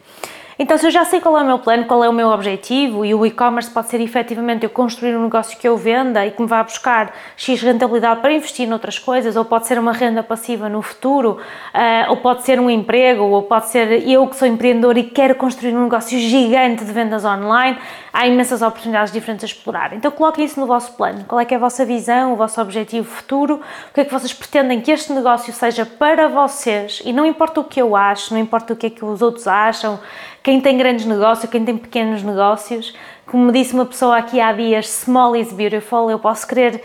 Então, 0.57 0.77
se 0.77 0.87
eu 0.87 0.91
já 0.91 1.03
sei 1.03 1.19
qual 1.19 1.37
é 1.37 1.41
o 1.41 1.45
meu 1.45 1.59
plano, 1.59 1.83
qual 1.83 2.01
é 2.01 2.07
o 2.07 2.13
meu 2.13 2.29
objetivo, 2.29 3.03
e 3.03 3.13
o 3.13 3.25
e-commerce 3.25 3.69
pode 3.69 3.89
ser 3.89 3.99
efetivamente 3.99 4.63
eu 4.63 4.69
construir 4.69 5.13
um 5.13 5.23
negócio 5.23 5.57
que 5.59 5.67
eu 5.67 5.75
venda 5.75 6.25
e 6.25 6.31
que 6.31 6.41
me 6.41 6.47
vá 6.47 6.63
buscar 6.63 7.13
X 7.35 7.61
rentabilidade 7.61 8.21
para 8.21 8.31
investir 8.31 8.65
noutras 8.65 8.97
coisas, 8.97 9.35
ou 9.35 9.43
pode 9.43 9.67
ser 9.67 9.77
uma 9.77 9.91
renda 9.91 10.23
passiva 10.23 10.69
no 10.69 10.81
futuro, 10.81 11.31
uh, 11.73 12.09
ou 12.09 12.17
pode 12.17 12.43
ser 12.43 12.57
um 12.57 12.69
emprego, 12.69 13.25
ou 13.25 13.43
pode 13.43 13.67
ser 13.67 14.07
eu 14.07 14.25
que 14.27 14.37
sou 14.37 14.47
empreendedor 14.47 14.97
e 14.97 15.03
quero 15.03 15.35
construir 15.35 15.75
um 15.75 15.83
negócio 15.83 16.17
gigante 16.17 16.85
de 16.85 16.91
vendas 16.93 17.25
online, 17.25 17.77
há 18.13 18.25
imensas 18.25 18.61
oportunidades 18.61 19.11
diferentes 19.11 19.43
a 19.43 19.47
explorar. 19.47 19.91
Então, 19.91 20.09
coloquem 20.09 20.45
isso 20.45 20.57
no 20.57 20.65
vosso 20.65 20.93
plano. 20.93 21.25
Qual 21.27 21.41
é 21.41 21.43
que 21.43 21.53
é 21.53 21.57
a 21.57 21.59
vossa 21.59 21.83
visão, 21.83 22.31
o 22.31 22.37
vosso 22.37 22.61
objetivo 22.61 23.05
futuro, 23.05 23.55
o 23.91 23.93
que 23.93 23.99
é 23.99 24.05
que 24.05 24.13
vocês 24.13 24.31
pretendem 24.31 24.79
que 24.79 24.89
este 24.89 25.11
negócio 25.11 25.51
seja 25.51 25.85
para 25.85 26.29
vocês, 26.29 27.01
e 27.03 27.11
não 27.11 27.25
importa 27.25 27.59
o 27.59 27.63
que 27.65 27.81
eu 27.81 27.93
acho, 27.93 28.33
não 28.33 28.39
importa 28.39 28.71
o 28.71 28.75
que 28.77 28.85
é 28.85 28.89
que 28.89 29.03
os 29.03 29.21
outros 29.21 29.49
acham, 29.49 29.99
quem 30.45 30.61
tem 30.61 30.77
grandes 30.77 31.07
negócios, 31.07 31.49
quem 31.49 31.65
tem 31.65 31.75
pequenos 31.75 32.21
negócios, 32.21 32.93
como 33.25 33.51
disse 33.51 33.73
uma 33.73 33.83
pessoa 33.83 34.17
aqui 34.17 34.39
há 34.39 34.53
dias, 34.53 34.87
small 34.87 35.35
is 35.35 35.51
beautiful, 35.51 36.07
eu 36.07 36.19
posso 36.19 36.47
querer 36.47 36.83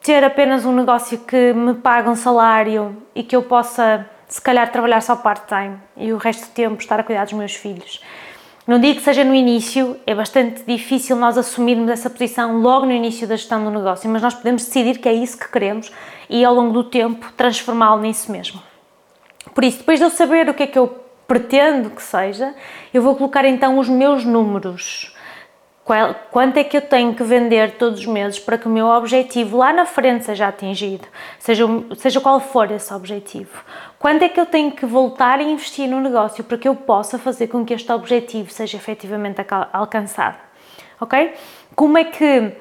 ter 0.00 0.22
apenas 0.22 0.64
um 0.64 0.72
negócio 0.72 1.18
que 1.18 1.52
me 1.52 1.74
paga 1.74 2.08
um 2.08 2.14
salário 2.14 2.96
e 3.12 3.24
que 3.24 3.34
eu 3.34 3.42
possa, 3.42 4.08
se 4.28 4.40
calhar, 4.40 4.70
trabalhar 4.70 5.00
só 5.00 5.16
part-time 5.16 5.76
e 5.96 6.12
o 6.12 6.18
resto 6.18 6.46
do 6.46 6.52
tempo 6.52 6.80
estar 6.80 7.00
a 7.00 7.02
cuidar 7.02 7.24
dos 7.24 7.32
meus 7.32 7.52
filhos. 7.52 8.00
Não 8.64 8.78
digo 8.78 9.00
que 9.00 9.04
seja 9.04 9.24
no 9.24 9.34
início, 9.34 9.96
é 10.06 10.14
bastante 10.14 10.62
difícil 10.62 11.16
nós 11.16 11.36
assumirmos 11.36 11.90
essa 11.90 12.08
posição 12.08 12.58
logo 12.60 12.86
no 12.86 12.92
início 12.92 13.26
da 13.26 13.34
gestão 13.34 13.64
do 13.64 13.72
negócio, 13.72 14.08
mas 14.08 14.22
nós 14.22 14.34
podemos 14.34 14.64
decidir 14.64 14.98
que 14.98 15.08
é 15.08 15.12
isso 15.12 15.36
que 15.36 15.50
queremos 15.50 15.90
e 16.28 16.44
ao 16.44 16.54
longo 16.54 16.72
do 16.72 16.84
tempo 16.84 17.32
transformá-lo 17.36 18.02
nisso 18.02 18.30
mesmo. 18.30 18.62
Por 19.52 19.64
isso, 19.64 19.78
depois 19.78 19.98
de 19.98 20.04
eu 20.04 20.10
saber 20.10 20.48
o 20.48 20.54
que 20.54 20.62
é 20.62 20.66
que 20.68 20.78
eu 20.78 20.99
pretendo 21.30 21.90
que 21.90 22.02
seja, 22.02 22.52
eu 22.92 23.00
vou 23.00 23.14
colocar 23.14 23.44
então 23.44 23.78
os 23.78 23.88
meus 23.88 24.24
números. 24.24 25.14
Quanto 26.32 26.56
é 26.56 26.64
que 26.64 26.76
eu 26.76 26.82
tenho 26.82 27.14
que 27.14 27.22
vender 27.22 27.76
todos 27.76 28.00
os 28.00 28.06
meses 28.06 28.40
para 28.40 28.58
que 28.58 28.66
o 28.66 28.70
meu 28.70 28.86
objetivo 28.86 29.58
lá 29.58 29.72
na 29.72 29.86
frente 29.86 30.24
seja 30.24 30.48
atingido, 30.48 31.06
seja, 31.38 31.64
seja 31.96 32.20
qual 32.20 32.40
for 32.40 32.68
esse 32.72 32.92
objetivo? 32.92 33.62
Quanto 33.96 34.24
é 34.24 34.28
que 34.28 34.40
eu 34.40 34.46
tenho 34.46 34.72
que 34.72 34.84
voltar 34.84 35.38
a 35.38 35.42
investir 35.44 35.88
no 35.88 36.00
negócio 36.00 36.42
para 36.42 36.58
que 36.58 36.66
eu 36.66 36.74
possa 36.74 37.16
fazer 37.16 37.46
com 37.46 37.64
que 37.64 37.74
este 37.74 37.92
objetivo 37.92 38.50
seja 38.50 38.76
efetivamente 38.76 39.40
alcançado? 39.72 40.36
Ok? 41.00 41.34
Como 41.76 41.96
é 41.96 42.02
que 42.02 42.56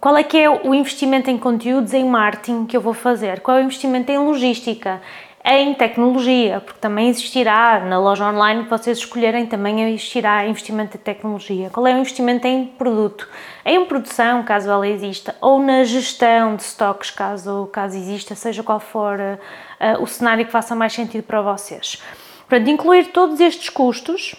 qual 0.00 0.16
é 0.16 0.22
que 0.22 0.38
é 0.38 0.48
o 0.48 0.74
investimento 0.74 1.30
em 1.30 1.36
conteúdos, 1.36 1.92
em 1.92 2.04
marketing 2.04 2.64
que 2.64 2.76
eu 2.76 2.80
vou 2.80 2.94
fazer? 2.94 3.40
Qual 3.40 3.58
é 3.58 3.60
o 3.60 3.64
investimento 3.64 4.10
em 4.10 4.18
logística, 4.18 5.02
em 5.44 5.74
tecnologia, 5.74 6.60
porque 6.60 6.78
também 6.80 7.08
existirá 7.08 7.80
na 7.80 7.98
loja 7.98 8.28
online 8.28 8.64
que 8.64 8.70
vocês 8.70 8.98
escolherem, 8.98 9.44
também 9.46 9.92
existirá 9.92 10.46
investimento 10.46 10.96
em 10.96 11.00
tecnologia. 11.00 11.68
Qual 11.70 11.86
é 11.86 11.94
o 11.94 11.98
investimento 11.98 12.46
em 12.46 12.66
produto? 12.66 13.28
Em 13.64 13.84
produção, 13.84 14.44
caso 14.44 14.70
ela 14.70 14.86
exista, 14.86 15.34
ou 15.40 15.60
na 15.60 15.82
gestão 15.82 16.54
de 16.54 16.62
estoques, 16.62 17.10
caso, 17.10 17.68
caso 17.72 17.96
exista, 17.96 18.34
seja 18.36 18.62
qual 18.62 18.78
for 18.78 19.18
uh, 19.18 20.02
o 20.02 20.06
cenário 20.06 20.44
que 20.44 20.52
faça 20.52 20.76
mais 20.76 20.92
sentido 20.92 21.24
para 21.24 21.42
vocês. 21.42 22.00
Portanto, 22.48 22.68
incluir 22.70 23.06
todos 23.06 23.40
estes 23.40 23.68
custos 23.68 24.36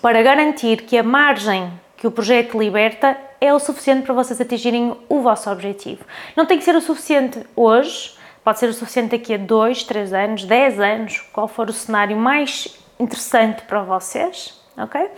para 0.00 0.22
garantir 0.22 0.82
que 0.82 0.96
a 0.96 1.02
margem 1.02 1.70
que 1.96 2.06
o 2.06 2.10
projeto 2.10 2.58
liberta 2.58 3.16
é 3.40 3.52
o 3.52 3.58
suficiente 3.58 4.02
para 4.02 4.14
vocês 4.14 4.40
atingirem 4.40 4.96
o 5.08 5.20
vosso 5.20 5.50
objetivo. 5.50 6.04
Não 6.36 6.46
tem 6.46 6.58
que 6.58 6.64
ser 6.64 6.74
o 6.74 6.80
suficiente 6.80 7.44
hoje, 7.54 8.15
Pode 8.46 8.60
ser 8.60 8.68
o 8.68 8.72
suficiente 8.72 9.10
daqui 9.10 9.34
a 9.34 9.38
2, 9.38 9.82
3 9.82 10.12
anos, 10.12 10.44
10 10.44 10.78
anos, 10.78 11.18
qual 11.32 11.48
for 11.48 11.68
o 11.68 11.72
cenário 11.72 12.16
mais 12.16 12.78
interessante 12.96 13.62
para 13.62 13.82
vocês, 13.82 14.54
ok? 14.78 15.10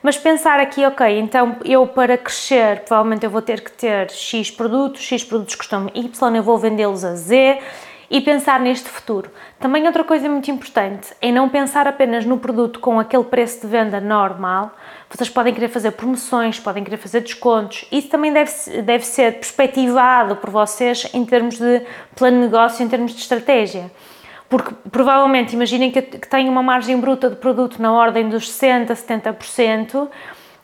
Mas 0.00 0.16
pensar 0.16 0.60
aqui, 0.60 0.86
ok, 0.86 1.18
então 1.18 1.56
eu 1.64 1.84
para 1.84 2.16
crescer 2.16 2.84
provavelmente 2.84 3.24
eu 3.24 3.30
vou 3.30 3.42
ter 3.42 3.60
que 3.64 3.72
ter 3.72 4.08
X 4.12 4.52
produtos, 4.52 5.02
X 5.02 5.24
produtos 5.24 5.56
custam 5.56 5.90
Y, 5.92 6.36
eu 6.36 6.42
vou 6.44 6.56
vendê-los 6.58 7.04
a 7.04 7.16
Z 7.16 7.58
e 8.10 8.20
pensar 8.20 8.58
neste 8.58 8.88
futuro. 8.88 9.30
Também 9.60 9.86
outra 9.86 10.02
coisa 10.02 10.28
muito 10.28 10.50
importante 10.50 11.14
é 11.20 11.30
não 11.30 11.48
pensar 11.48 11.86
apenas 11.86 12.26
no 12.26 12.38
produto 12.38 12.80
com 12.80 12.98
aquele 12.98 13.22
preço 13.22 13.60
de 13.60 13.68
venda 13.68 14.00
normal, 14.00 14.74
vocês 15.08 15.30
podem 15.30 15.54
querer 15.54 15.68
fazer 15.68 15.92
promoções, 15.92 16.58
podem 16.58 16.82
querer 16.82 16.96
fazer 16.96 17.20
descontos. 17.20 17.84
Isso 17.92 18.08
também 18.08 18.32
deve, 18.32 18.50
deve 18.82 19.06
ser 19.06 19.34
perspectivado 19.34 20.34
por 20.36 20.50
vocês 20.50 21.08
em 21.14 21.24
termos 21.24 21.56
de 21.58 21.82
plano 22.16 22.38
de 22.38 22.42
negócio, 22.42 22.84
em 22.84 22.88
termos 22.88 23.12
de 23.12 23.20
estratégia. 23.20 23.90
Porque 24.48 24.74
provavelmente, 24.90 25.54
imaginem 25.54 25.92
que, 25.92 26.02
que 26.02 26.28
têm 26.28 26.48
uma 26.48 26.62
margem 26.62 26.98
bruta 26.98 27.30
de 27.30 27.36
produto 27.36 27.80
na 27.80 27.92
ordem 27.92 28.28
dos 28.28 28.50
60%, 28.50 28.88
70%, 28.88 30.08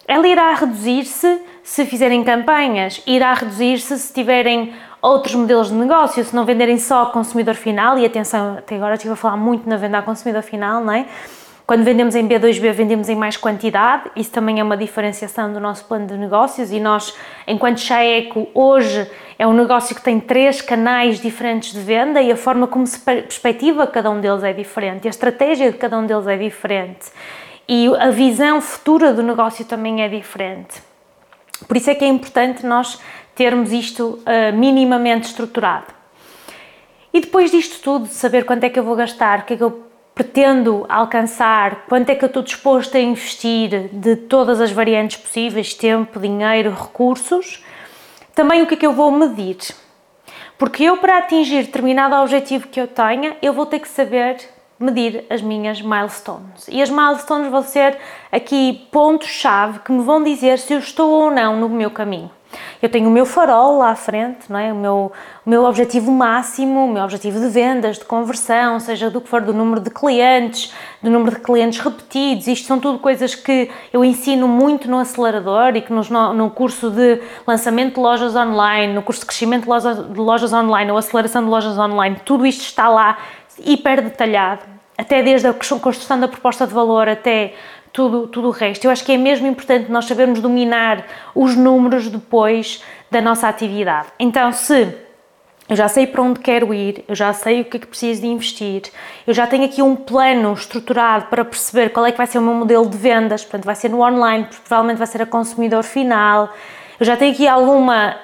ela 0.09 0.27
irá 0.27 0.53
reduzir-se 0.55 1.40
se 1.62 1.85
fizerem 1.85 2.23
campanhas, 2.23 3.03
irá 3.07 3.35
reduzir-se 3.35 3.99
se 3.99 4.12
tiverem 4.12 4.75
outros 5.07 5.35
modelos 5.35 5.69
de 5.69 5.75
negócio, 5.75 6.25
se 6.25 6.35
não 6.35 6.45
venderem 6.45 6.79
só 6.79 6.99
ao 6.99 7.12
consumidor 7.12 7.55
final, 7.55 7.97
e 7.99 8.05
atenção, 8.05 8.57
até 8.59 8.75
agora 8.75 8.95
estive 8.95 9.12
a 9.12 9.16
falar 9.16 9.37
muito 9.37 9.69
na 9.69 9.77
venda 9.77 9.99
ao 9.99 10.03
consumidor 10.03 10.42
final, 10.42 10.83
não 10.83 10.92
é? 10.92 11.07
Quando 11.64 11.83
vendemos 11.83 12.14
em 12.14 12.27
B2B, 12.29 12.73
vendemos 12.73 13.09
em 13.09 13.16
mais 13.16 13.37
quantidade, 13.37 14.11
isso 14.14 14.31
também 14.31 14.61
é 14.61 14.62
uma 14.62 14.77
diferenciação 14.77 15.53
do 15.53 15.59
nosso 15.59 15.85
plano 15.85 16.07
de 16.07 16.16
negócios 16.16 16.71
e 16.71 16.79
nós, 16.79 17.12
enquanto 17.47 17.81
Chaeco, 17.81 18.49
hoje 18.55 19.11
é 19.37 19.47
um 19.47 19.53
negócio 19.53 19.95
que 19.95 20.01
tem 20.01 20.21
três 20.21 20.61
canais 20.61 21.21
diferentes 21.21 21.73
de 21.73 21.81
venda 21.81 22.23
e 22.23 22.31
a 22.31 22.37
forma 22.37 22.69
como 22.69 22.87
se 22.87 23.01
perspectiva 23.01 23.85
cada 23.87 24.09
um 24.11 24.21
deles 24.21 24.45
é 24.45 24.53
diferente, 24.53 25.09
a 25.09 25.11
estratégia 25.11 25.73
de 25.73 25.77
cada 25.77 25.99
um 25.99 26.07
deles 26.07 26.27
é 26.29 26.37
diferente 26.37 27.07
e 27.69 27.88
a 27.97 28.11
visão 28.11 28.61
futura 28.61 29.12
do 29.12 29.23
negócio 29.23 29.64
também 29.64 30.03
é 30.03 30.09
diferente. 30.09 30.81
Por 31.66 31.77
isso 31.77 31.90
é 31.90 31.97
que 31.97 32.05
é 32.05 32.09
importante 32.09 32.64
nós 32.64 33.01
termos 33.37 33.70
isto 33.70 34.18
uh, 34.22 34.57
minimamente 34.57 35.27
estruturado. 35.27 35.94
E 37.12 37.20
depois 37.20 37.51
disto 37.51 37.81
tudo, 37.83 38.07
saber 38.07 38.44
quanto 38.44 38.64
é 38.64 38.70
que 38.70 38.79
eu 38.79 38.83
vou 38.83 38.96
gastar, 38.96 39.40
o 39.40 39.42
que 39.44 39.55
é 39.55 39.57
que 39.57 39.62
eu 39.62 39.87
pretendo 40.14 40.87
alcançar, 40.88 41.85
quanto 41.87 42.09
é 42.09 42.14
que 42.14 42.25
eu 42.25 42.29
estou 42.29 42.42
disposto 42.42 42.96
a 42.96 43.01
investir 43.01 43.90
de 43.92 44.16
todas 44.16 44.61
as 44.61 44.72
variantes 44.72 45.18
possíveis, 45.18 45.75
tempo, 45.75 46.18
dinheiro, 46.18 46.70
recursos, 46.70 47.62
também 48.35 48.62
o 48.62 48.66
que 48.66 48.75
é 48.75 48.77
que 48.79 48.87
eu 48.87 48.94
vou 48.94 49.11
medir. 49.11 49.59
Porque 50.59 50.85
eu, 50.85 50.96
para 50.96 51.18
atingir 51.18 51.64
determinado 51.64 52.14
objetivo 52.16 52.68
que 52.68 52.81
eu 52.81 52.88
tenha, 52.88 53.37
eu 53.42 53.53
vou 53.53 53.66
ter 53.66 53.79
que 53.79 53.88
saber 53.88 54.38
medir 54.81 55.25
as 55.29 55.42
minhas 55.42 55.83
milestones. 55.83 56.66
E 56.68 56.81
as 56.81 56.90
milestones 56.90 57.51
vão 57.51 57.62
ser 57.62 57.99
aqui 58.33 58.87
pontos-chave 58.90 59.81
que 59.81 59.92
me 59.92 60.03
vão 60.03 60.22
dizer 60.22 60.59
se 60.59 60.72
eu 60.72 60.79
estou 60.79 61.11
ou 61.11 61.31
não 61.31 61.59
no 61.59 61.68
meu 61.68 61.90
caminho. 61.90 62.31
Eu 62.81 62.88
tenho 62.88 63.09
o 63.09 63.11
meu 63.11 63.27
farol 63.27 63.79
lá 63.79 63.90
à 63.90 63.97
frente, 63.97 64.51
não 64.51 64.59
é? 64.59 64.73
o, 64.73 64.77
meu, 64.77 65.12
o 65.45 65.51
meu 65.51 65.64
objetivo 65.64 66.11
máximo, 66.11 66.85
o 66.85 66.92
meu 66.92 67.03
objetivo 67.03 67.40
de 67.40 67.49
vendas, 67.49 67.99
de 67.99 68.05
conversão, 68.05 68.79
seja 68.81 69.11
do 69.11 69.21
que 69.21 69.29
for, 69.29 69.40
do 69.40 69.53
número 69.53 69.81
de 69.81 69.90
clientes, 69.90 70.73
do 71.03 71.11
número 71.11 71.37
de 71.37 71.42
clientes 71.42 71.79
repetidos. 71.79 72.47
Isto 72.47 72.66
são 72.66 72.79
tudo 72.79 72.99
coisas 72.99 73.35
que 73.35 73.71
eu 73.92 74.05
ensino 74.05 74.47
muito 74.47 74.90
no 74.90 74.99
acelerador 74.99 75.77
e 75.77 75.81
que 75.81 75.92
nos, 75.92 76.11
no, 76.11 76.33
no 76.33 76.51
curso 76.51 76.90
de 76.90 77.21
lançamento 77.47 77.95
de 77.95 78.01
lojas 78.01 78.35
online, 78.35 78.92
no 78.92 79.03
curso 79.03 79.21
de 79.21 79.27
crescimento 79.27 79.62
de 79.62 79.69
lojas, 79.69 80.12
de 80.12 80.21
lojas 80.21 80.53
online 80.53 80.90
ou 80.90 80.99
aceleração 80.99 81.42
de 81.42 81.49
lojas 81.49 81.79
online, 81.79 82.16
tudo 82.25 82.47
isto 82.47 82.62
está 82.62 82.88
lá 82.88 83.19
hiper 83.59 84.03
detalhado, 84.03 84.62
até 84.99 85.23
desde 85.23 85.47
a 85.47 85.55
construção 85.55 86.19
da 86.19 86.29
proposta 86.29 86.66
de 86.66 86.73
valor 86.73 87.09
até 87.09 87.55
tudo, 87.97 88.27
tudo 88.27 88.49
o 88.49 88.51
resto. 88.51 88.85
Eu 88.85 88.91
acho 88.91 89.03
que 89.03 89.13
é 89.13 89.17
mesmo 89.17 89.47
importante 89.47 89.91
nós 89.91 90.05
sabermos 90.05 90.43
dominar 90.43 91.07
os 91.35 91.57
números 91.57 92.11
depois 92.11 92.85
da 93.11 93.23
nossa 93.23 93.49
atividade. 93.49 94.09
Então, 94.19 94.53
se 94.53 94.95
eu 95.67 95.75
já 95.75 95.89
sei 95.89 96.07
para 96.07 96.21
onde 96.21 96.39
quero 96.41 96.75
ir, 96.75 97.07
eu 97.09 97.15
já 97.15 97.33
sei 97.33 97.63
o 97.63 97.65
que 97.65 97.79
é 97.79 97.81
que 97.81 97.87
preciso 97.87 98.21
de 98.21 98.27
investir, 98.27 98.83
eu 99.27 99.33
já 99.33 99.47
tenho 99.47 99.65
aqui 99.65 99.81
um 99.81 99.97
plano 99.97 100.53
estruturado 100.53 101.25
para 101.27 101.43
perceber 101.43 101.89
qual 101.89 102.05
é 102.05 102.13
que 102.13 102.19
vai 102.19 102.27
ser 102.27 102.39
o 102.39 102.43
meu 102.43 102.53
modelo 102.53 102.87
de 102.87 102.99
vendas, 102.99 103.43
portanto 103.43 103.65
vai 103.65 103.75
ser 103.75 103.89
no 103.89 104.03
online, 104.03 104.45
provavelmente 104.45 104.99
vai 104.99 105.07
ser 105.07 105.23
a 105.23 105.27
consumidor 105.27 105.83
final, 105.83 106.53
eu 107.01 107.07
já 107.07 107.17
tenho 107.17 107.33
aqui 107.33 107.49
alguma, 107.49 108.15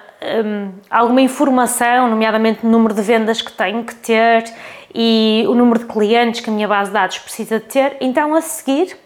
hum, 0.44 0.70
alguma 0.88 1.22
informação, 1.22 2.08
nomeadamente 2.08 2.64
o 2.64 2.68
número 2.68 2.94
de 2.94 3.02
vendas 3.02 3.40
que 3.40 3.52
tenho 3.52 3.82
que 3.82 3.94
ter 3.94 4.44
e 4.94 5.44
o 5.48 5.54
número 5.54 5.80
de 5.80 5.86
clientes 5.86 6.40
que 6.42 6.50
a 6.50 6.52
minha 6.52 6.68
base 6.68 6.90
de 6.90 6.94
dados 6.94 7.18
precisa 7.18 7.58
ter, 7.58 7.96
então 8.00 8.34
a 8.34 8.40
seguir 8.42 9.01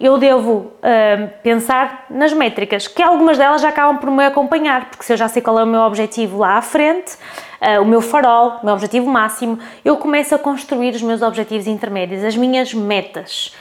eu 0.00 0.16
devo 0.16 0.52
uh, 0.52 1.28
pensar 1.42 2.06
nas 2.08 2.32
métricas, 2.32 2.86
que 2.86 3.02
algumas 3.02 3.36
delas 3.36 3.60
já 3.60 3.68
acabam 3.68 3.98
por 3.98 4.10
me 4.10 4.24
acompanhar, 4.24 4.90
porque 4.90 5.04
se 5.04 5.12
eu 5.12 5.16
já 5.16 5.26
sei 5.26 5.42
qual 5.42 5.58
é 5.58 5.64
o 5.64 5.66
meu 5.66 5.80
objetivo 5.80 6.38
lá 6.38 6.56
à 6.56 6.62
frente, 6.62 7.14
uh, 7.60 7.82
o 7.82 7.84
meu 7.84 8.00
farol, 8.00 8.58
o 8.62 8.66
meu 8.66 8.74
objetivo 8.74 9.10
máximo, 9.10 9.58
eu 9.84 9.96
começo 9.96 10.34
a 10.34 10.38
construir 10.38 10.94
os 10.94 11.02
meus 11.02 11.20
objetivos 11.20 11.66
intermédios, 11.66 12.22
as 12.22 12.36
minhas 12.36 12.72
metas. 12.72 13.54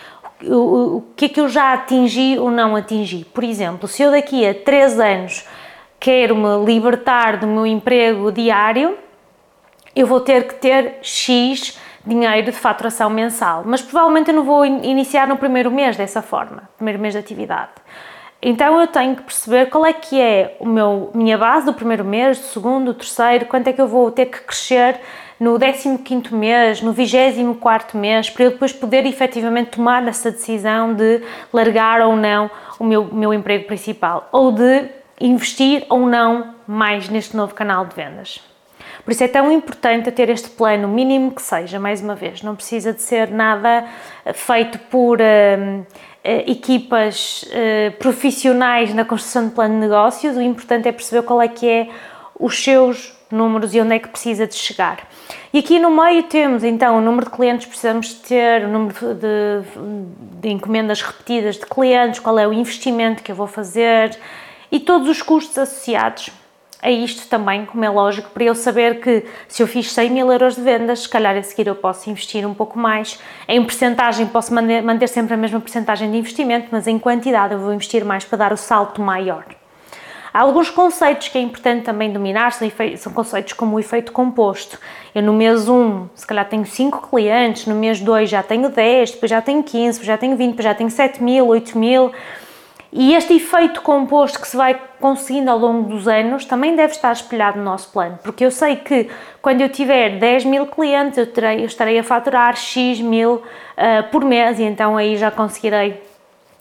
O, 0.43 0.53
o, 0.53 0.97
o 0.97 1.03
que 1.15 1.25
é 1.25 1.29
que 1.29 1.41
eu 1.41 1.49
já 1.49 1.73
atingi 1.73 2.37
ou 2.37 2.51
não 2.51 2.75
atingi? 2.75 3.25
Por 3.25 3.43
exemplo, 3.43 3.87
se 3.87 4.03
eu 4.03 4.11
daqui 4.11 4.45
a 4.45 4.53
3 4.53 4.99
anos 4.99 5.45
quero 5.99 6.35
me 6.35 6.63
libertar 6.63 7.37
do 7.37 7.47
meu 7.47 7.65
emprego 7.65 8.31
diário, 8.31 8.95
eu 9.95 10.05
vou 10.05 10.19
ter 10.19 10.47
que 10.47 10.53
ter 10.53 10.99
X 11.01 11.79
dinheiro 12.07 12.45
de 12.45 12.51
faturação 12.51 13.09
mensal, 13.09 13.63
mas 13.65 13.81
provavelmente 13.81 14.29
eu 14.29 14.35
não 14.35 14.43
vou 14.43 14.65
iniciar 14.65 15.27
no 15.27 15.37
primeiro 15.37 15.69
mês 15.69 15.97
dessa 15.97 16.21
forma, 16.21 16.69
primeiro 16.77 16.99
mês 16.99 17.13
de 17.13 17.19
atividade. 17.19 17.71
Então 18.41 18.79
eu 18.79 18.87
tenho 18.87 19.15
que 19.15 19.23
perceber 19.23 19.65
qual 19.67 19.85
é 19.85 19.93
que 19.93 20.21
é 20.21 20.55
o 20.59 20.65
meu 20.65 21.09
minha 21.13 21.37
base 21.37 21.65
do 21.65 21.73
primeiro 21.73 22.05
mês, 22.05 22.37
do 22.37 22.45
segundo, 22.45 22.85
do 22.85 22.93
terceiro, 22.93 23.45
quanto 23.45 23.67
é 23.67 23.73
que 23.73 23.81
eu 23.81 23.87
vou 23.87 24.11
ter 24.11 24.27
que 24.27 24.39
crescer 24.41 24.99
no 25.39 25.57
15º 25.57 26.31
mês, 26.31 26.81
no 26.81 26.93
24º 26.93 27.95
mês, 27.95 28.29
para 28.29 28.45
eu 28.45 28.51
depois 28.51 28.71
poder 28.71 29.05
efetivamente 29.05 29.71
tomar 29.71 30.07
essa 30.07 30.31
decisão 30.31 30.93
de 30.93 31.21
largar 31.51 32.01
ou 32.01 32.15
não 32.15 32.49
o 32.79 32.83
meu, 32.83 33.05
meu 33.05 33.33
emprego 33.33 33.65
principal, 33.65 34.29
ou 34.31 34.51
de 34.51 34.85
investir 35.19 35.85
ou 35.89 36.07
não 36.07 36.55
mais 36.67 37.09
neste 37.09 37.35
novo 37.35 37.53
canal 37.53 37.85
de 37.85 37.95
vendas. 37.95 38.46
Por 39.07 39.13
isso 39.13 39.23
é 39.23 39.27
tão 39.29 39.49
importante 39.49 40.11
ter 40.11 40.29
este 40.29 40.49
plano, 40.49 40.85
mínimo 40.85 41.31
que 41.31 41.41
seja, 41.41 41.79
mais 41.79 42.01
uma 42.01 42.13
vez, 42.13 42.41
não 42.41 42.57
precisa 42.57 42.91
de 42.91 43.01
ser 43.01 43.31
nada 43.31 43.87
feito 44.33 44.77
por 44.77 45.19
uh, 45.21 45.85
equipas 46.45 47.43
uh, 47.43 47.97
profissionais 47.99 48.93
na 48.93 49.05
construção 49.05 49.47
de 49.47 49.55
plano 49.55 49.75
de 49.75 49.79
negócios, 49.79 50.35
o 50.35 50.41
importante 50.41 50.89
é 50.89 50.91
perceber 50.91 51.21
qual 51.21 51.41
é 51.41 51.47
que 51.47 51.65
é 51.69 51.87
os 52.37 52.61
seus 52.61 53.17
números 53.31 53.73
e 53.73 53.79
onde 53.79 53.95
é 53.95 53.99
que 53.99 54.09
precisa 54.09 54.45
de 54.45 54.55
chegar. 54.55 55.07
E 55.53 55.59
aqui 55.59 55.79
no 55.79 55.89
meio 55.89 56.23
temos 56.23 56.65
então 56.65 56.97
o 56.97 57.01
número 57.01 57.27
de 57.27 57.31
clientes. 57.31 57.63
Que 57.63 57.69
precisamos 57.69 58.13
ter, 58.13 58.65
o 58.65 58.67
número 58.67 59.15
de, 59.15 60.41
de 60.41 60.49
encomendas 60.49 61.01
repetidas 61.01 61.55
de 61.55 61.65
clientes, 61.65 62.19
qual 62.19 62.37
é 62.37 62.45
o 62.45 62.51
investimento 62.51 63.23
que 63.23 63.31
eu 63.31 63.37
vou 63.37 63.47
fazer 63.47 64.19
e 64.69 64.81
todos 64.81 65.07
os 65.07 65.21
custos 65.21 65.57
associados 65.57 66.29
a 66.81 66.91
isto 66.91 67.27
também, 67.27 67.65
como 67.65 67.83
é 67.83 67.89
lógico, 67.89 68.29
para 68.29 68.43
eu 68.43 68.53
saber 68.53 68.99
que 68.99 69.25
se 69.47 69.63
eu 69.63 69.67
fiz 69.67 69.91
100 69.91 70.09
mil 70.11 70.31
euros 70.31 70.55
de 70.55 70.61
vendas, 70.61 70.99
se 70.99 71.09
calhar 71.09 71.35
a 71.35 71.41
seguir 71.41 71.67
eu 71.67 71.75
posso 71.75 72.09
investir 72.09 72.45
um 72.45 72.53
pouco 72.53 72.77
mais. 72.77 73.19
Em 73.47 73.63
percentagem 73.63 74.27
posso 74.27 74.53
manter 74.53 75.07
sempre 75.07 75.33
a 75.33 75.37
mesma 75.37 75.59
percentagem 75.59 76.11
de 76.11 76.17
investimento, 76.17 76.67
mas 76.71 76.87
em 76.87 76.99
quantidade 76.99 77.53
eu 77.53 77.59
vou 77.59 77.73
investir 77.73 78.05
mais 78.05 78.23
para 78.23 78.37
dar 78.37 78.53
o 78.53 78.57
salto 78.57 79.01
maior. 79.01 79.45
Há 80.37 80.41
alguns 80.41 80.69
conceitos 80.69 81.29
que 81.29 81.37
é 81.39 81.41
importante 81.41 81.83
também 81.83 82.13
dominar, 82.13 82.51
são, 82.51 83.11
conceitos 83.11 83.53
como 83.53 83.75
o 83.75 83.79
efeito 83.79 84.11
composto. 84.11 84.77
Eu 85.15 85.23
no 85.23 85.33
mês 85.33 85.67
1, 85.67 86.09
se 86.13 86.27
calhar 86.27 86.47
tenho 86.47 86.63
5 86.63 87.07
clientes, 87.09 87.65
no 87.65 87.73
mês 87.73 87.99
2 87.99 88.29
já 88.29 88.43
tenho 88.43 88.69
10, 88.69 89.11
depois 89.13 89.31
já 89.31 89.41
tenho 89.41 89.63
15, 89.63 89.99
depois 89.99 90.05
já 90.05 90.15
tenho 90.15 90.37
20, 90.37 90.49
depois 90.51 90.63
já 90.63 90.75
tenho 90.75 90.91
7 90.91 91.23
mil, 91.23 91.47
8 91.47 91.75
mil. 91.75 92.11
E 92.91 93.13
este 93.13 93.35
efeito 93.35 93.81
composto 93.81 94.39
que 94.39 94.47
se 94.47 94.55
vai 94.55 94.79
conseguindo 94.99 95.51
ao 95.51 95.57
longo 95.57 95.89
dos 95.89 96.07
anos 96.07 96.45
também 96.45 96.75
deve 96.75 96.93
estar 96.93 97.11
espelhado 97.11 97.57
no 97.57 97.65
nosso 97.65 97.91
plano, 97.91 98.17
porque 98.23 98.45
eu 98.45 98.51
sei 98.51 98.77
que 98.77 99.09
quando 99.41 99.61
eu 99.61 99.69
tiver 99.69 100.17
10 100.17 100.45
mil 100.45 100.65
clientes 100.67 101.17
eu, 101.17 101.27
terei, 101.27 101.61
eu 101.61 101.65
estarei 101.65 101.99
a 101.99 102.03
faturar 102.03 102.55
X 102.55 103.01
mil 103.01 103.35
uh, 103.35 103.43
por 104.09 104.23
mês 104.23 104.57
e 104.59 104.63
então 104.63 104.95
aí 104.95 105.17
já 105.17 105.29
conseguirei 105.29 106.01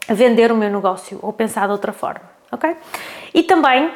vender 0.08 0.50
o 0.52 0.56
meu 0.56 0.70
negócio 0.70 1.18
ou 1.22 1.32
pensar 1.32 1.66
de 1.66 1.72
outra 1.72 1.92
forma, 1.92 2.22
ok? 2.50 2.76
E 3.32 3.42
também, 3.42 3.90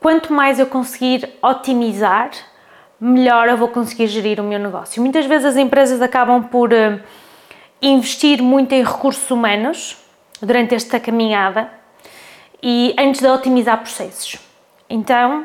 quanto 0.00 0.32
mais 0.32 0.58
eu 0.58 0.66
conseguir 0.66 1.28
otimizar, 1.42 2.30
melhor 2.98 3.48
eu 3.48 3.56
vou 3.56 3.68
conseguir 3.68 4.06
gerir 4.06 4.40
o 4.40 4.44
meu 4.44 4.58
negócio. 4.58 5.00
Muitas 5.02 5.26
vezes 5.26 5.46
as 5.46 5.56
empresas 5.56 6.00
acabam 6.00 6.42
por 6.42 6.72
uh, 6.72 7.00
investir 7.80 8.42
muito 8.42 8.72
em 8.72 8.82
recursos 8.82 9.30
humanos, 9.30 10.03
durante 10.40 10.74
esta 10.74 11.00
caminhada 11.00 11.70
e 12.62 12.94
antes 12.98 13.20
de 13.20 13.28
otimizar 13.28 13.78
processos. 13.78 14.38
Então, 14.88 15.44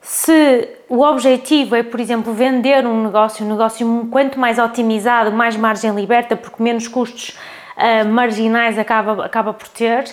se 0.00 0.68
o 0.88 1.00
objetivo 1.02 1.76
é, 1.76 1.82
por 1.82 2.00
exemplo, 2.00 2.32
vender 2.32 2.86
um 2.86 3.04
negócio, 3.04 3.46
um 3.46 3.48
negócio 3.48 4.08
quanto 4.10 4.38
mais 4.38 4.58
otimizado, 4.58 5.30
mais 5.32 5.56
margem 5.56 5.94
liberta, 5.94 6.36
porque 6.36 6.62
menos 6.62 6.88
custos 6.88 7.38
uh, 7.76 8.08
marginais 8.08 8.78
acaba, 8.78 9.24
acaba 9.24 9.54
por 9.54 9.68
ter, 9.68 10.04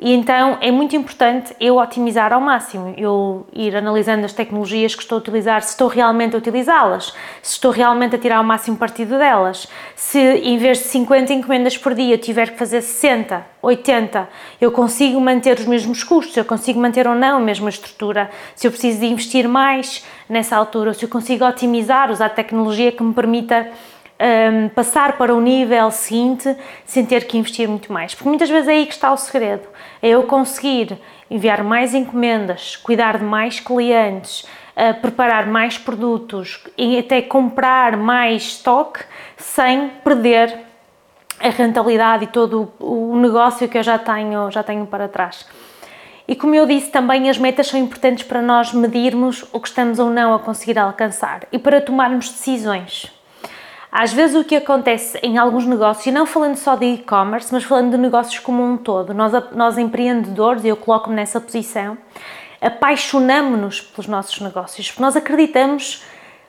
e 0.00 0.12
então 0.14 0.58
é 0.60 0.70
muito 0.70 0.94
importante 0.94 1.54
eu 1.58 1.76
otimizar 1.76 2.32
ao 2.32 2.40
máximo, 2.40 2.94
eu 2.96 3.46
ir 3.52 3.74
analisando 3.74 4.24
as 4.24 4.32
tecnologias 4.32 4.94
que 4.94 5.02
estou 5.02 5.16
a 5.16 5.20
utilizar, 5.20 5.60
se 5.62 5.70
estou 5.70 5.88
realmente 5.88 6.36
a 6.36 6.38
utilizá-las, 6.38 7.12
se 7.42 7.52
estou 7.54 7.72
realmente 7.72 8.14
a 8.14 8.18
tirar 8.18 8.40
o 8.40 8.44
máximo 8.44 8.76
partido 8.76 9.18
delas, 9.18 9.66
se 9.96 10.18
em 10.18 10.56
vez 10.56 10.78
de 10.78 10.84
50 10.84 11.32
encomendas 11.32 11.76
por 11.76 11.94
dia 11.94 12.14
eu 12.14 12.18
tiver 12.18 12.50
que 12.50 12.58
fazer 12.58 12.80
60, 12.80 13.44
80, 13.60 14.28
eu 14.60 14.70
consigo 14.70 15.20
manter 15.20 15.58
os 15.58 15.66
mesmos 15.66 16.04
custos, 16.04 16.36
eu 16.36 16.44
consigo 16.44 16.78
manter 16.78 17.08
ou 17.08 17.16
não 17.16 17.38
a 17.38 17.40
mesma 17.40 17.68
estrutura, 17.68 18.30
se 18.54 18.68
eu 18.68 18.70
preciso 18.70 19.00
de 19.00 19.06
investir 19.06 19.48
mais 19.48 20.04
nessa 20.28 20.56
altura, 20.56 20.94
se 20.94 21.04
eu 21.04 21.08
consigo 21.08 21.44
otimizar, 21.44 22.10
usar 22.12 22.28
tecnologia 22.28 22.92
que 22.92 23.02
me 23.02 23.12
permita 23.12 23.68
um, 24.20 24.68
passar 24.70 25.16
para 25.16 25.34
o 25.34 25.40
nível 25.40 25.90
seguinte 25.90 26.56
sem 26.84 27.04
ter 27.06 27.26
que 27.26 27.38
investir 27.38 27.68
muito 27.68 27.92
mais. 27.92 28.14
Porque 28.14 28.28
muitas 28.28 28.50
vezes 28.50 28.68
é 28.68 28.72
aí 28.72 28.86
que 28.86 28.92
está 28.92 29.12
o 29.12 29.16
segredo: 29.16 29.68
é 30.02 30.08
eu 30.08 30.24
conseguir 30.24 30.98
enviar 31.30 31.62
mais 31.62 31.94
encomendas, 31.94 32.76
cuidar 32.76 33.18
de 33.18 33.24
mais 33.24 33.60
clientes, 33.60 34.42
uh, 34.76 35.00
preparar 35.00 35.46
mais 35.46 35.78
produtos 35.78 36.64
e 36.76 36.98
até 36.98 37.22
comprar 37.22 37.96
mais 37.96 38.42
estoque 38.42 39.00
sem 39.36 39.90
perder 40.02 40.66
a 41.40 41.50
rentabilidade 41.50 42.24
e 42.24 42.26
todo 42.26 42.72
o 42.80 43.16
negócio 43.16 43.68
que 43.68 43.78
eu 43.78 43.82
já 43.82 43.98
tenho, 43.98 44.50
já 44.50 44.62
tenho 44.62 44.86
para 44.86 45.06
trás. 45.06 45.46
E 46.26 46.34
como 46.34 46.54
eu 46.54 46.66
disse, 46.66 46.90
também 46.90 47.30
as 47.30 47.38
metas 47.38 47.68
são 47.68 47.80
importantes 47.80 48.24
para 48.24 48.42
nós 48.42 48.72
medirmos 48.72 49.44
o 49.52 49.60
que 49.60 49.68
estamos 49.68 49.98
ou 49.98 50.10
não 50.10 50.34
a 50.34 50.38
conseguir 50.38 50.78
alcançar 50.78 51.46
e 51.50 51.58
para 51.58 51.80
tomarmos 51.80 52.28
decisões. 52.28 53.17
Às 53.90 54.12
vezes 54.12 54.36
o 54.36 54.44
que 54.44 54.54
acontece 54.54 55.18
em 55.22 55.38
alguns 55.38 55.64
negócios, 55.64 56.06
e 56.06 56.10
não 56.10 56.26
falando 56.26 56.56
só 56.56 56.76
de 56.76 56.84
e-commerce, 56.84 57.52
mas 57.52 57.64
falando 57.64 57.92
de 57.92 57.96
negócios 57.96 58.38
como 58.38 58.62
um 58.62 58.76
todo, 58.76 59.14
nós, 59.14 59.32
nós 59.52 59.78
empreendedores, 59.78 60.62
e 60.64 60.68
eu 60.68 60.76
coloco-me 60.76 61.16
nessa 61.16 61.40
posição, 61.40 61.96
apaixonamos-nos 62.60 63.80
pelos 63.80 64.06
nossos 64.06 64.40
negócios, 64.40 64.88
porque 64.88 65.02
nós 65.02 65.16
acreditamos 65.16 66.04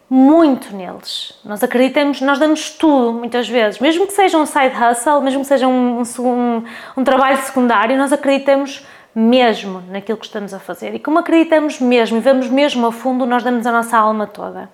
muito 0.09 0.75
neles. 0.75 1.39
Nós 1.45 1.63
acreditamos, 1.63 2.19
nós 2.19 2.39
damos 2.39 2.71
tudo 2.71 3.13
muitas 3.13 3.47
vezes, 3.47 3.79
mesmo 3.79 4.07
que 4.07 4.13
seja 4.13 4.37
um 4.37 4.45
side 4.45 4.75
hustle, 4.75 5.21
mesmo 5.21 5.41
que 5.41 5.47
seja 5.47 5.67
um, 5.67 6.01
um, 6.01 6.63
um 6.97 7.03
trabalho 7.03 7.37
secundário, 7.37 7.95
nós 7.95 8.11
acreditamos 8.11 8.85
mesmo 9.13 9.83
naquilo 9.89 10.17
que 10.17 10.25
estamos 10.25 10.53
a 10.53 10.59
fazer. 10.59 10.95
E 10.95 10.99
como 10.99 11.19
acreditamos 11.19 11.79
mesmo 11.79 12.17
e 12.17 12.21
vamos 12.21 12.49
mesmo 12.49 12.87
a 12.87 12.91
fundo, 12.91 13.25
nós 13.25 13.43
damos 13.43 13.65
a 13.65 13.71
nossa 13.71 13.97
alma 13.97 14.27
toda. 14.27 14.69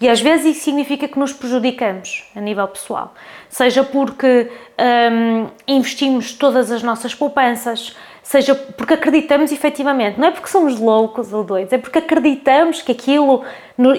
E 0.00 0.08
às 0.08 0.20
vezes 0.20 0.56
isso 0.56 0.64
significa 0.64 1.08
que 1.08 1.18
nos 1.18 1.32
prejudicamos 1.32 2.24
a 2.34 2.40
nível 2.40 2.68
pessoal, 2.68 3.14
seja 3.48 3.82
porque 3.82 4.50
hum, 4.78 5.48
investimos 5.66 6.32
todas 6.32 6.70
as 6.70 6.84
nossas 6.84 7.14
poupanças, 7.16 7.96
seja 8.22 8.54
porque 8.54 8.94
acreditamos 8.94 9.50
efetivamente, 9.50 10.20
não 10.20 10.28
é 10.28 10.30
porque 10.30 10.48
somos 10.48 10.78
loucos 10.78 11.32
ou 11.32 11.42
doidos, 11.42 11.72
é 11.72 11.78
porque 11.78 11.98
acreditamos 11.98 12.80
que 12.80 12.92
aquilo 12.92 13.42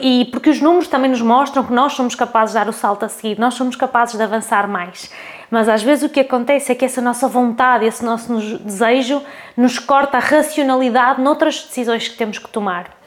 e 0.01 0.29
porque 0.31 0.49
os 0.49 0.61
números 0.61 0.87
também 0.87 1.09
nos 1.09 1.21
mostram 1.21 1.65
que 1.65 1.73
nós 1.73 1.93
somos 1.93 2.15
capazes 2.15 2.53
de 2.53 2.59
dar 2.59 2.69
o 2.69 2.73
salto 2.73 3.03
a 3.03 3.09
seguir, 3.09 3.37
nós 3.37 3.55
somos 3.55 3.75
capazes 3.75 4.15
de 4.15 4.23
avançar 4.23 4.69
mais. 4.69 5.11
Mas 5.51 5.67
às 5.67 5.83
vezes 5.83 6.09
o 6.09 6.09
que 6.09 6.19
acontece 6.21 6.71
é 6.71 6.75
que 6.75 6.85
essa 6.85 7.01
nossa 7.01 7.27
vontade, 7.27 7.85
esse 7.85 8.05
nosso 8.05 8.33
desejo 8.59 9.21
nos 9.57 9.79
corta 9.79 10.17
a 10.17 10.21
racionalidade 10.21 11.21
noutras 11.21 11.63
decisões 11.63 12.07
que 12.07 12.15
temos 12.15 12.37
que 12.37 12.49
tomar 12.49 12.98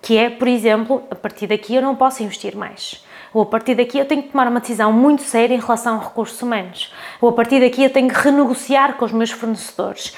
que 0.00 0.16
é, 0.16 0.30
por 0.30 0.48
exemplo, 0.48 1.02
a 1.10 1.14
partir 1.14 1.46
daqui 1.46 1.74
eu 1.74 1.82
não 1.82 1.96
posso 1.96 2.22
investir 2.22 2.56
mais. 2.56 3.04
Ou 3.32 3.42
a 3.42 3.46
partir 3.46 3.74
daqui 3.74 3.98
eu 3.98 4.06
tenho 4.06 4.22
que 4.22 4.30
tomar 4.30 4.48
uma 4.48 4.60
decisão 4.60 4.92
muito 4.92 5.22
séria 5.22 5.54
em 5.54 5.60
relação 5.60 5.96
a 5.96 6.04
recursos 6.04 6.40
humanos. 6.40 6.92
Ou 7.20 7.28
a 7.28 7.32
partir 7.32 7.60
daqui 7.60 7.84
eu 7.84 7.90
tenho 7.90 8.08
que 8.08 8.14
renegociar 8.14 8.94
com 8.94 9.04
os 9.04 9.12
meus 9.12 9.30
fornecedores. 9.30 10.16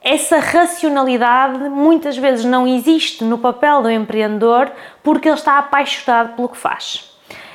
Essa 0.00 0.38
racionalidade 0.38 1.68
muitas 1.68 2.16
vezes 2.16 2.44
não 2.44 2.66
existe 2.66 3.22
no 3.22 3.38
papel 3.38 3.82
do 3.82 3.90
empreendedor 3.90 4.70
porque 5.02 5.28
ele 5.28 5.36
está 5.36 5.58
apaixonado 5.58 6.34
pelo 6.34 6.48
que 6.48 6.56
faz. 6.56 7.11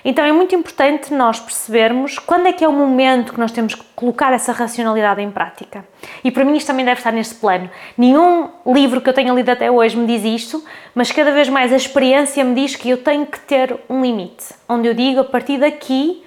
Então 0.09 0.23
é 0.23 0.31
muito 0.31 0.55
importante 0.55 1.13
nós 1.13 1.37
percebermos 1.37 2.17
quando 2.17 2.47
é 2.47 2.53
que 2.53 2.63
é 2.63 2.67
o 2.67 2.71
momento 2.71 3.33
que 3.33 3.39
nós 3.41 3.51
temos 3.51 3.75
que 3.75 3.83
colocar 3.93 4.31
essa 4.31 4.53
racionalidade 4.53 5.21
em 5.21 5.29
prática. 5.29 5.85
E 6.23 6.31
para 6.31 6.45
mim 6.45 6.55
isto 6.55 6.67
também 6.67 6.85
deve 6.85 7.01
estar 7.01 7.11
neste 7.11 7.35
plano. 7.35 7.69
Nenhum 7.97 8.49
livro 8.65 9.01
que 9.01 9.09
eu 9.09 9.13
tenha 9.13 9.33
lido 9.33 9.49
até 9.49 9.69
hoje 9.69 9.97
me 9.97 10.07
diz 10.07 10.23
isto, 10.23 10.63
mas 10.95 11.11
cada 11.11 11.33
vez 11.33 11.49
mais 11.49 11.73
a 11.73 11.75
experiência 11.75 12.41
me 12.45 12.55
diz 12.55 12.73
que 12.73 12.89
eu 12.89 13.03
tenho 13.03 13.25
que 13.25 13.37
ter 13.41 13.77
um 13.89 14.01
limite, 14.01 14.45
onde 14.69 14.87
eu 14.87 14.93
digo 14.93 15.19
a 15.19 15.25
partir 15.25 15.57
daqui 15.57 16.23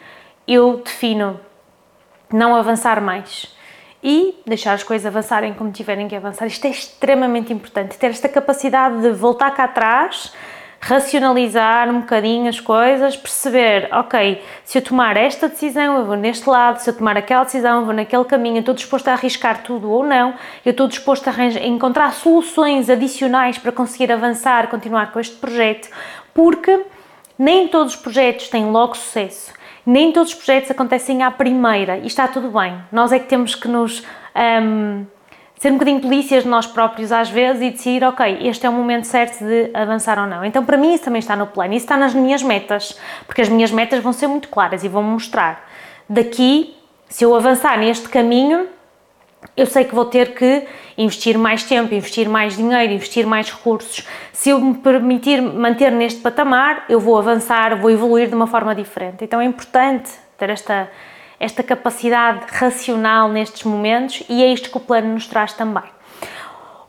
eu 0.46 0.82
defino 0.84 1.40
não 2.30 2.54
avançar 2.54 3.00
mais 3.00 3.50
e 4.04 4.34
deixar 4.44 4.74
as 4.74 4.82
coisas 4.82 5.06
avançarem 5.06 5.54
como 5.54 5.72
tiverem 5.72 6.06
que 6.06 6.14
avançar. 6.14 6.44
Isto 6.44 6.66
é 6.66 6.70
extremamente 6.70 7.50
importante, 7.50 7.96
ter 7.96 8.08
esta 8.08 8.28
capacidade 8.28 9.00
de 9.00 9.10
voltar 9.12 9.50
cá 9.52 9.64
atrás 9.64 10.34
racionalizar 10.82 11.90
um 11.90 12.00
bocadinho 12.00 12.48
as 12.48 12.58
coisas, 12.58 13.14
perceber, 13.14 13.88
ok, 13.92 14.42
se 14.64 14.78
eu 14.78 14.82
tomar 14.82 15.16
esta 15.16 15.46
decisão, 15.48 15.98
eu 15.98 16.06
vou 16.06 16.16
neste 16.16 16.48
lado, 16.48 16.78
se 16.78 16.88
eu 16.88 16.96
tomar 16.96 17.18
aquela 17.18 17.44
decisão, 17.44 17.80
eu 17.80 17.84
vou 17.84 17.94
naquele 17.94 18.24
caminho, 18.24 18.56
eu 18.56 18.60
estou 18.60 18.74
disposto 18.74 19.08
a 19.08 19.12
arriscar 19.12 19.62
tudo 19.62 19.90
ou 19.90 20.02
não, 20.02 20.34
eu 20.64 20.70
estou 20.70 20.88
disposto 20.88 21.28
a 21.28 21.44
encontrar 21.66 22.12
soluções 22.14 22.88
adicionais 22.88 23.58
para 23.58 23.70
conseguir 23.70 24.10
avançar, 24.10 24.68
continuar 24.68 25.12
com 25.12 25.20
este 25.20 25.36
projeto, 25.36 25.90
porque 26.32 26.80
Nem 27.40 27.68
todos 27.68 27.94
os 27.94 27.98
projetos 27.98 28.48
têm 28.50 28.66
logo 28.70 28.94
sucesso, 28.94 29.54
nem 29.86 30.12
todos 30.12 30.30
os 30.30 30.34
projetos 30.34 30.70
acontecem 30.70 31.22
à 31.22 31.30
primeira 31.30 31.96
e 31.96 32.06
está 32.06 32.28
tudo 32.28 32.50
bem. 32.50 32.76
Nós 32.92 33.12
é 33.12 33.18
que 33.18 33.28
temos 33.28 33.54
que 33.54 33.66
nos 33.66 34.04
um, 34.62 35.06
ser 35.60 35.68
um 35.68 35.74
bocadinho 35.74 36.00
polícias 36.00 36.44
de 36.44 36.48
nós 36.48 36.66
próprios 36.66 37.12
às 37.12 37.28
vezes 37.28 37.60
e 37.60 37.70
decidir, 37.70 38.02
ok, 38.02 38.38
este 38.48 38.64
é 38.64 38.70
o 38.70 38.72
momento 38.72 39.04
certo 39.04 39.44
de 39.44 39.70
avançar 39.74 40.18
ou 40.18 40.26
não. 40.26 40.42
Então, 40.42 40.64
para 40.64 40.78
mim, 40.78 40.94
isso 40.94 41.04
também 41.04 41.18
está 41.18 41.36
no 41.36 41.46
plano, 41.46 41.74
isso 41.74 41.84
está 41.84 41.98
nas 41.98 42.14
minhas 42.14 42.42
metas, 42.42 42.98
porque 43.26 43.42
as 43.42 43.48
minhas 43.50 43.70
metas 43.70 44.02
vão 44.02 44.10
ser 44.10 44.26
muito 44.26 44.48
claras 44.48 44.82
e 44.84 44.88
vão 44.88 45.02
mostrar 45.02 45.68
daqui, 46.08 46.74
se 47.10 47.26
eu 47.26 47.34
avançar 47.36 47.78
neste 47.78 48.08
caminho, 48.08 48.68
eu 49.54 49.66
sei 49.66 49.84
que 49.84 49.94
vou 49.94 50.06
ter 50.06 50.32
que 50.32 50.66
investir 50.96 51.36
mais 51.36 51.62
tempo, 51.62 51.94
investir 51.94 52.26
mais 52.26 52.56
dinheiro, 52.56 52.94
investir 52.94 53.26
mais 53.26 53.50
recursos. 53.50 54.08
Se 54.32 54.48
eu 54.48 54.58
me 54.58 54.74
permitir 54.78 55.42
manter 55.42 55.92
neste 55.92 56.22
patamar, 56.22 56.86
eu 56.88 56.98
vou 56.98 57.18
avançar, 57.18 57.76
vou 57.76 57.90
evoluir 57.90 58.28
de 58.28 58.34
uma 58.34 58.46
forma 58.46 58.74
diferente. 58.74 59.24
Então 59.24 59.38
é 59.38 59.44
importante 59.44 60.10
ter 60.38 60.48
esta 60.48 60.88
esta 61.40 61.62
capacidade 61.62 62.44
racional 62.52 63.30
nestes 63.30 63.64
momentos 63.64 64.22
e 64.28 64.44
é 64.44 64.52
isto 64.52 64.70
que 64.70 64.76
o 64.76 64.80
plano 64.80 65.14
nos 65.14 65.26
traz 65.26 65.54
também. 65.54 65.82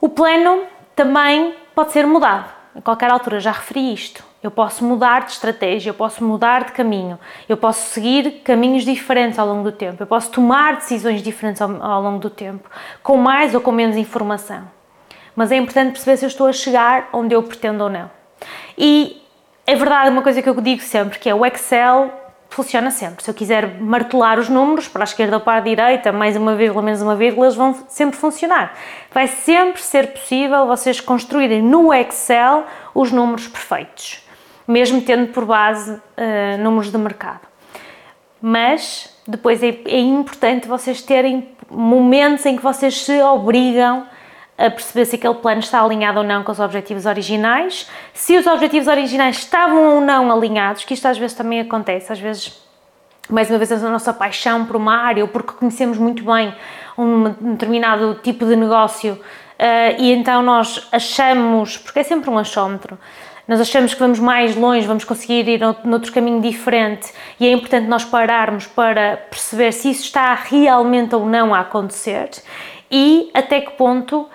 O 0.02 0.10
plano 0.10 0.64
também 0.94 1.56
pode 1.74 1.94
ser 1.94 2.06
mudado, 2.06 2.52
a 2.76 2.82
qualquer 2.82 3.10
altura, 3.10 3.40
já 3.40 3.52
referi 3.52 3.94
isto. 3.94 4.30
Eu 4.44 4.52
posso 4.52 4.84
mudar 4.84 5.22
de 5.22 5.32
estratégia, 5.32 5.92
eu 5.92 5.94
posso 5.94 6.24
mudar 6.24 6.66
de 6.66 6.72
caminho, 6.72 7.18
eu 7.48 7.56
posso 7.56 7.94
seguir 7.94 8.42
caminhos 8.44 8.84
diferentes 8.84 9.40
ao 9.40 9.48
longo 9.48 9.64
do 9.64 9.72
tempo, 9.72 10.02
eu 10.02 10.08
posso 10.08 10.32
tomar 10.32 10.76
decisões 10.76 11.22
diferentes 11.22 11.62
ao, 11.62 11.82
ao 11.82 12.02
longo 12.02 12.20
do 12.20 12.30
tempo, 12.30 12.70
com 13.02 13.18
mais 13.18 13.56
ou 13.56 13.62
com 13.62 13.72
menos 13.72 13.96
informação. 13.96 14.64
Mas 15.36 15.52
é 15.52 15.56
importante 15.56 15.92
perceber 15.92 16.18
se 16.18 16.26
eu 16.26 16.28
estou 16.28 16.48
a 16.48 16.54
chegar 16.54 17.08
onde 17.14 17.34
eu 17.34 17.42
pretendo 17.42 17.84
ou 17.84 17.90
não. 17.90 18.10
E 18.78 19.22
é 19.66 19.76
verdade 19.76 20.10
uma 20.10 20.24
coisa 20.24 20.42
que 20.42 20.50
eu 20.50 20.60
digo 20.60 20.82
sempre, 20.82 21.20
que 21.20 21.30
é 21.30 21.36
o 21.36 21.46
Excel 21.46 22.21
funciona 22.52 22.92
sempre. 22.92 23.24
Se 23.24 23.30
eu 23.30 23.34
quiser 23.34 23.80
martelar 23.82 24.38
os 24.38 24.50
números 24.50 24.88
para 24.88 25.04
a 25.04 25.06
esquerda 25.06 25.38
ou 25.38 25.42
para 25.42 25.58
a 25.58 25.62
direita, 25.62 26.12
mais 26.12 26.36
uma 26.36 26.54
vírgula, 26.54 26.84
menos 26.84 27.02
uma 27.02 27.16
vírgula, 27.16 27.48
eles 27.48 27.56
vão 27.56 27.74
sempre 27.88 28.18
funcionar. 28.18 28.74
Vai 29.12 29.28
sempre 29.28 29.82
ser 29.82 30.08
possível 30.12 30.68
vocês 30.68 31.00
construírem 31.00 31.62
no 31.62 31.94
Excel 31.94 32.66
os 32.94 33.12
números 33.12 33.48
perfeitos, 33.48 34.28
mesmo 34.68 35.02
tendo 35.02 35.32
por 35.32 35.46
base 35.46 35.94
uh, 35.94 36.62
números 36.62 36.92
de 36.92 36.98
mercado. 36.98 37.48
Mas 38.42 39.18
depois 39.26 39.64
é, 39.64 39.70
é 39.86 40.00
importante 40.00 40.68
vocês 40.68 41.02
terem 41.02 41.50
momentos 41.70 42.46
em 42.46 42.58
que 42.58 42.64
vocês 42.64 43.02
se 43.02 43.22
obrigam 43.22 44.06
a 44.62 44.70
perceber 44.70 45.06
se 45.06 45.16
aquele 45.16 45.34
plano 45.34 45.60
está 45.60 45.82
alinhado 45.82 46.20
ou 46.20 46.24
não 46.24 46.44
com 46.44 46.52
os 46.52 46.60
objetivos 46.60 47.08
originais, 47.08 47.90
se 48.14 48.38
os 48.38 48.46
objetivos 48.46 48.88
originais 48.88 49.38
estavam 49.38 49.96
ou 49.96 50.02
não 50.02 50.32
alinhados, 50.32 50.86
que 50.86 50.94
isto 50.94 51.08
às 51.08 51.18
vezes 51.18 51.36
também 51.36 51.60
acontece, 51.62 52.14
às 52.14 52.20
vezes, 52.20 52.62
mais 53.28 53.50
uma 53.50 53.58
vez, 53.58 53.72
a 53.72 53.90
nossa 53.90 54.14
paixão 54.14 54.66
por 54.66 54.76
uma 54.76 54.96
área 54.96 55.24
ou 55.24 55.28
porque 55.28 55.54
conhecemos 55.54 55.98
muito 55.98 56.24
bem 56.24 56.54
um 56.98 57.30
determinado 57.54 58.20
tipo 58.22 58.46
de 58.46 58.56
negócio 58.56 59.14
uh, 59.14 59.96
e 59.98 60.12
então 60.12 60.44
nós 60.44 60.88
achamos, 60.92 61.78
porque 61.78 62.00
é 62.00 62.04
sempre 62.04 62.30
um 62.30 62.38
achómetro, 62.38 63.00
nós 63.48 63.60
achamos 63.60 63.94
que 63.94 64.00
vamos 64.00 64.20
mais 64.20 64.56
longe, 64.56 64.86
vamos 64.86 65.04
conseguir 65.04 65.48
ir 65.48 65.62
noutro 65.84 66.14
caminho 66.14 66.40
diferente 66.40 67.12
e 67.40 67.48
é 67.48 67.52
importante 67.52 67.88
nós 67.88 68.06
pararmos 68.06 68.68
para 68.68 69.18
perceber 69.30 69.72
se 69.72 69.90
isso 69.90 70.04
está 70.04 70.36
realmente 70.36 71.16
ou 71.16 71.26
não 71.26 71.54
a 71.54 71.62
acontecer 71.62 72.30
e 72.92 73.32
até 73.34 73.62
que 73.62 73.72
ponto 73.72 74.30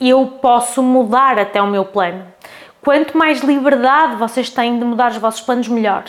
eu 0.00 0.26
posso 0.40 0.82
mudar 0.82 1.38
até 1.38 1.60
o 1.62 1.66
meu 1.66 1.84
plano. 1.84 2.24
Quanto 2.82 3.16
mais 3.16 3.40
liberdade 3.40 4.16
vocês 4.16 4.50
têm 4.50 4.78
de 4.78 4.84
mudar 4.84 5.10
os 5.10 5.16
vossos 5.16 5.40
planos, 5.40 5.68
melhor. 5.68 6.04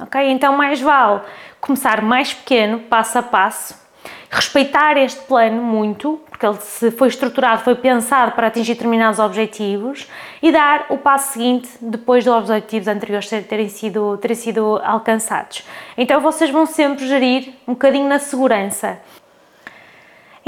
Ok? 0.00 0.20
Então, 0.30 0.56
mais 0.56 0.80
vale 0.80 1.20
começar 1.60 2.02
mais 2.02 2.32
pequeno, 2.32 2.80
passo 2.80 3.18
a 3.18 3.22
passo, 3.22 3.74
respeitar 4.30 4.96
este 4.96 5.20
plano 5.22 5.62
muito, 5.62 6.20
porque 6.28 6.46
ele 6.46 6.56
se 6.56 6.90
foi 6.90 7.08
estruturado, 7.08 7.62
foi 7.62 7.74
pensado 7.74 8.32
para 8.32 8.46
atingir 8.46 8.74
determinados 8.74 9.18
objetivos 9.18 10.08
e 10.42 10.52
dar 10.52 10.86
o 10.90 10.98
passo 10.98 11.32
seguinte 11.32 11.68
depois 11.80 12.24
dos 12.24 12.34
objetivos 12.34 12.86
anteriores 12.86 13.28
terem 13.28 13.68
sido, 13.68 14.16
terem 14.18 14.36
sido 14.36 14.80
alcançados. 14.84 15.64
Então 15.96 16.20
vocês 16.20 16.50
vão 16.50 16.66
sempre 16.66 17.06
gerir 17.06 17.54
um 17.66 17.72
bocadinho 17.72 18.08
na 18.08 18.18
segurança. 18.18 19.00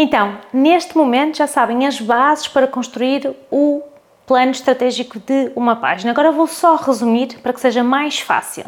Então, 0.02 0.38
neste 0.50 0.96
momento 0.96 1.36
já 1.36 1.46
sabem 1.46 1.86
as 1.86 2.00
bases 2.00 2.48
para 2.48 2.66
construir 2.66 3.36
o 3.50 3.82
plano 4.26 4.50
estratégico 4.50 5.18
de 5.18 5.52
uma 5.54 5.76
página. 5.76 6.10
Agora 6.10 6.32
vou 6.32 6.46
só 6.46 6.76
resumir 6.76 7.38
para 7.42 7.52
que 7.52 7.60
seja 7.60 7.84
mais 7.84 8.18
fácil. 8.18 8.64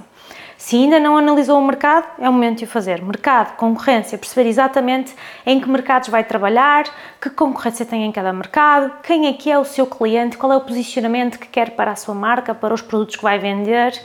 Se 0.58 0.76
ainda 0.76 1.00
não 1.00 1.16
analisou 1.16 1.58
o 1.58 1.66
mercado, 1.66 2.06
é 2.18 2.28
o 2.28 2.32
momento 2.34 2.58
de 2.58 2.64
o 2.64 2.68
fazer. 2.68 3.02
Mercado, 3.02 3.56
concorrência, 3.56 4.18
perceber 4.18 4.46
exatamente 4.46 5.14
em 5.46 5.58
que 5.58 5.70
mercados 5.70 6.10
vai 6.10 6.22
trabalhar, 6.22 6.84
que 7.18 7.30
concorrência 7.30 7.86
tem 7.86 8.04
em 8.04 8.12
cada 8.12 8.30
mercado, 8.30 8.92
quem 9.02 9.26
é 9.26 9.32
que 9.32 9.50
é 9.50 9.58
o 9.58 9.64
seu 9.64 9.86
cliente, 9.86 10.36
qual 10.36 10.52
é 10.52 10.56
o 10.58 10.60
posicionamento 10.60 11.38
que 11.38 11.48
quer 11.48 11.70
para 11.70 11.92
a 11.92 11.96
sua 11.96 12.14
marca, 12.14 12.54
para 12.54 12.74
os 12.74 12.82
produtos 12.82 13.16
que 13.16 13.22
vai 13.22 13.38
vender 13.38 13.98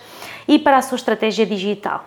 e 0.47 0.57
para 0.57 0.77
a 0.77 0.81
sua 0.81 0.95
estratégia 0.95 1.45
digital. 1.45 2.05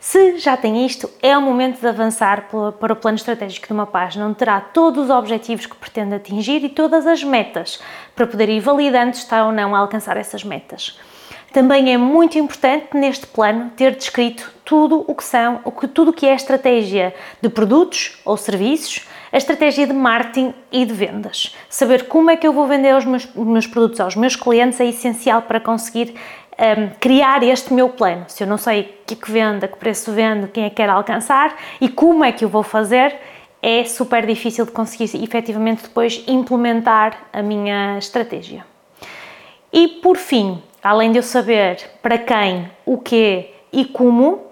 Se 0.00 0.38
já 0.38 0.56
tem 0.56 0.86
isto, 0.86 1.10
é 1.20 1.36
o 1.36 1.42
momento 1.42 1.80
de 1.80 1.86
avançar 1.86 2.48
para 2.78 2.92
o 2.92 2.96
plano 2.96 3.16
estratégico 3.16 3.66
de 3.66 3.72
uma 3.72 3.86
página, 3.86 4.26
onde 4.26 4.36
terá 4.36 4.60
todos 4.60 5.04
os 5.04 5.10
objetivos 5.10 5.66
que 5.66 5.74
pretende 5.74 6.14
atingir 6.14 6.62
e 6.64 6.68
todas 6.68 7.04
as 7.06 7.24
metas, 7.24 7.80
para 8.14 8.26
poder 8.26 8.48
ir 8.48 8.60
validando 8.60 9.14
se 9.14 9.22
está 9.22 9.44
ou 9.44 9.52
não 9.52 9.74
a 9.74 9.78
alcançar 9.78 10.16
essas 10.16 10.44
metas. 10.44 10.98
Também 11.52 11.92
é 11.92 11.96
muito 11.96 12.38
importante 12.38 12.88
neste 12.94 13.26
plano 13.26 13.72
ter 13.74 13.96
descrito 13.96 14.52
tudo 14.64 15.04
o 15.08 15.14
que 15.14 15.24
são, 15.24 15.60
tudo 15.94 16.10
o 16.10 16.14
que 16.14 16.26
é 16.26 16.34
estratégia 16.34 17.14
de 17.40 17.48
produtos 17.48 18.18
ou 18.24 18.36
serviços, 18.36 19.08
a 19.32 19.36
estratégia 19.36 19.86
de 19.86 19.92
marketing 19.92 20.54
e 20.70 20.84
de 20.84 20.92
vendas. 20.92 21.56
Saber 21.68 22.06
como 22.06 22.30
é 22.30 22.36
que 22.36 22.46
eu 22.46 22.52
vou 22.52 22.66
vender 22.66 22.94
os 22.94 23.04
meus, 23.04 23.24
os 23.34 23.46
meus 23.46 23.66
produtos 23.66 23.98
aos 23.98 24.14
meus 24.14 24.36
clientes 24.36 24.78
é 24.80 24.86
essencial 24.86 25.42
para 25.42 25.58
conseguir 25.58 26.14
um, 26.58 26.90
criar 27.00 27.42
este 27.42 27.72
meu 27.72 27.88
plano. 27.88 28.24
Se 28.28 28.42
eu 28.42 28.46
não 28.46 28.58
sei 28.58 28.80
o 28.80 28.84
que 29.06 29.14
é 29.14 29.16
que 29.16 29.30
vendo, 29.30 29.64
a 29.64 29.68
que 29.68 29.76
preço 29.78 30.12
vendo, 30.12 30.48
quem 30.48 30.64
é 30.64 30.68
que 30.68 30.76
quero 30.76 30.92
alcançar 30.92 31.56
e 31.80 31.88
como 31.88 32.24
é 32.24 32.32
que 32.32 32.44
eu 32.44 32.48
vou 32.48 32.62
fazer, 32.62 33.16
é 33.62 33.84
super 33.84 34.26
difícil 34.26 34.64
de 34.64 34.72
conseguir 34.72 35.22
efetivamente 35.22 35.82
depois 35.82 36.22
implementar 36.26 37.28
a 37.32 37.42
minha 37.42 37.98
estratégia. 37.98 38.64
E 39.72 39.88
por 39.88 40.16
fim, 40.16 40.62
além 40.82 41.12
de 41.12 41.18
eu 41.18 41.22
saber 41.22 41.90
para 42.02 42.18
quem, 42.18 42.70
o 42.86 42.98
que 42.98 43.50
e 43.72 43.84
como, 43.84 44.46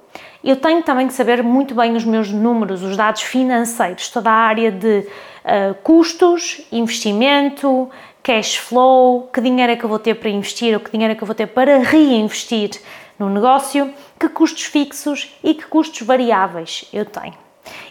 eu 0.45 0.57
tenho 0.57 0.83
também 0.83 1.07
que 1.07 1.12
saber 1.12 1.42
muito 1.42 1.75
bem 1.75 1.97
os 1.97 2.05
meus 2.05 2.31
números, 2.31 2.83
os 2.83 2.97
dados 2.97 3.23
financeiros, 3.23 4.09
toda 4.09 4.31
a 4.31 4.35
área 4.35 4.71
de 4.71 4.99
uh, 4.99 5.75
custos, 5.83 6.61
investimento, 6.71 7.90
cash 8.27 8.57
flow, 8.57 9.31
que 9.33 9.41
dinheiro 9.41 9.71
é 9.71 9.77
que 9.77 9.85
eu 9.85 9.89
vou 9.89 10.01
ter 10.01 10.17
para 10.17 10.29
investir 10.29 10.75
ou 10.75 10.81
que 10.81 10.91
dinheiro 10.91 11.12
é 11.12 11.15
que 11.15 11.23
eu 11.23 11.27
vou 11.27 11.35
ter 11.35 11.47
para 11.47 11.79
reinvestir 11.79 12.73
no 13.17 13.31
negócio, 13.31 13.95
que 14.19 14.29
custos 14.29 14.65
fixos 14.65 15.33
e 15.45 15.55
que 15.55 15.65
custos 15.67 16.05
variáveis 16.05 16.89
eu 16.93 17.05
tenho. 17.05 17.35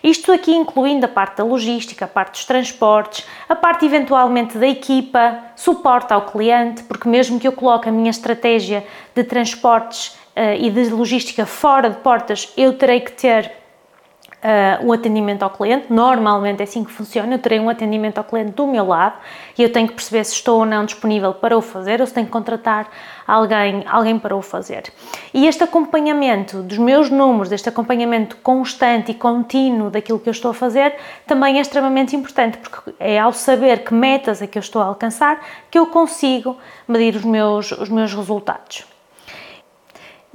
Isto 0.03 0.33
aqui 0.33 0.53
incluindo 0.53 1.05
a 1.05 1.07
parte 1.07 1.37
da 1.37 1.45
logística, 1.45 2.03
a 2.03 2.07
parte 2.07 2.33
dos 2.33 2.43
transportes, 2.43 3.25
a 3.47 3.55
parte 3.55 3.85
eventualmente 3.85 4.57
da 4.57 4.67
equipa, 4.67 5.39
suporte 5.55 6.11
ao 6.11 6.23
cliente, 6.23 6.83
porque 6.83 7.07
mesmo 7.07 7.39
que 7.39 7.47
eu 7.47 7.53
coloque 7.53 7.87
a 7.87 7.91
minha 7.91 8.11
estratégia 8.11 8.85
de 9.15 9.23
transportes 9.23 10.17
uh, 10.35 10.53
e 10.59 10.69
de 10.69 10.89
logística 10.89 11.45
fora 11.45 11.89
de 11.89 11.95
portas, 11.97 12.51
eu 12.57 12.73
terei 12.73 12.99
que 12.99 13.13
ter 13.13 13.53
uh, 14.43 14.85
um 14.85 14.91
atendimento 14.91 15.43
ao 15.43 15.49
cliente. 15.49 15.91
Normalmente 15.91 16.61
é 16.61 16.63
assim 16.63 16.83
que 16.83 16.91
funciona. 16.91 17.33
Eu 17.33 17.39
terei 17.39 17.59
um 17.59 17.69
atendimento 17.69 18.17
ao 18.17 18.23
cliente 18.23 18.51
do 18.51 18.67
meu 18.67 18.87
lado 18.87 19.15
e 19.57 19.63
eu 19.63 19.71
tenho 19.71 19.87
que 19.87 19.93
perceber 19.93 20.23
se 20.23 20.33
estou 20.33 20.59
ou 20.59 20.65
não 20.65 20.85
disponível 20.85 21.33
para 21.33 21.57
o 21.57 21.61
fazer 21.61 22.01
ou 22.01 22.07
se 22.07 22.13
tenho 22.13 22.25
que 22.25 22.31
contratar 22.31 22.89
alguém, 23.27 23.83
alguém 23.87 24.19
para 24.19 24.35
o 24.35 24.41
fazer. 24.41 24.91
E 25.33 25.47
este 25.47 25.63
acompanhamento 25.63 26.61
dos 26.61 26.77
meus 26.77 27.09
números, 27.09 27.51
este 27.51 27.69
acompanhamento 27.69 28.37
constante 28.37 29.11
e 29.11 29.15
contínuo 29.15 29.89
daquilo 29.89 30.19
que 30.19 30.29
eu 30.29 30.31
estou 30.31 30.51
a 30.51 30.53
fazer, 30.53 30.95
também 31.25 31.57
é 31.57 31.61
extremamente 31.61 32.15
importante, 32.15 32.57
porque 32.57 32.93
é 32.99 33.19
ao 33.19 33.33
saber 33.33 33.83
que 33.83 33.93
metas 33.93 34.41
é 34.41 34.47
que 34.47 34.57
eu 34.57 34.61
estou 34.61 34.81
a 34.81 34.85
alcançar 34.85 35.39
que 35.69 35.77
eu 35.77 35.87
consigo 35.87 36.57
medir 36.87 37.15
os 37.15 37.23
meus, 37.23 37.71
os 37.71 37.89
meus 37.89 38.13
resultados 38.13 38.94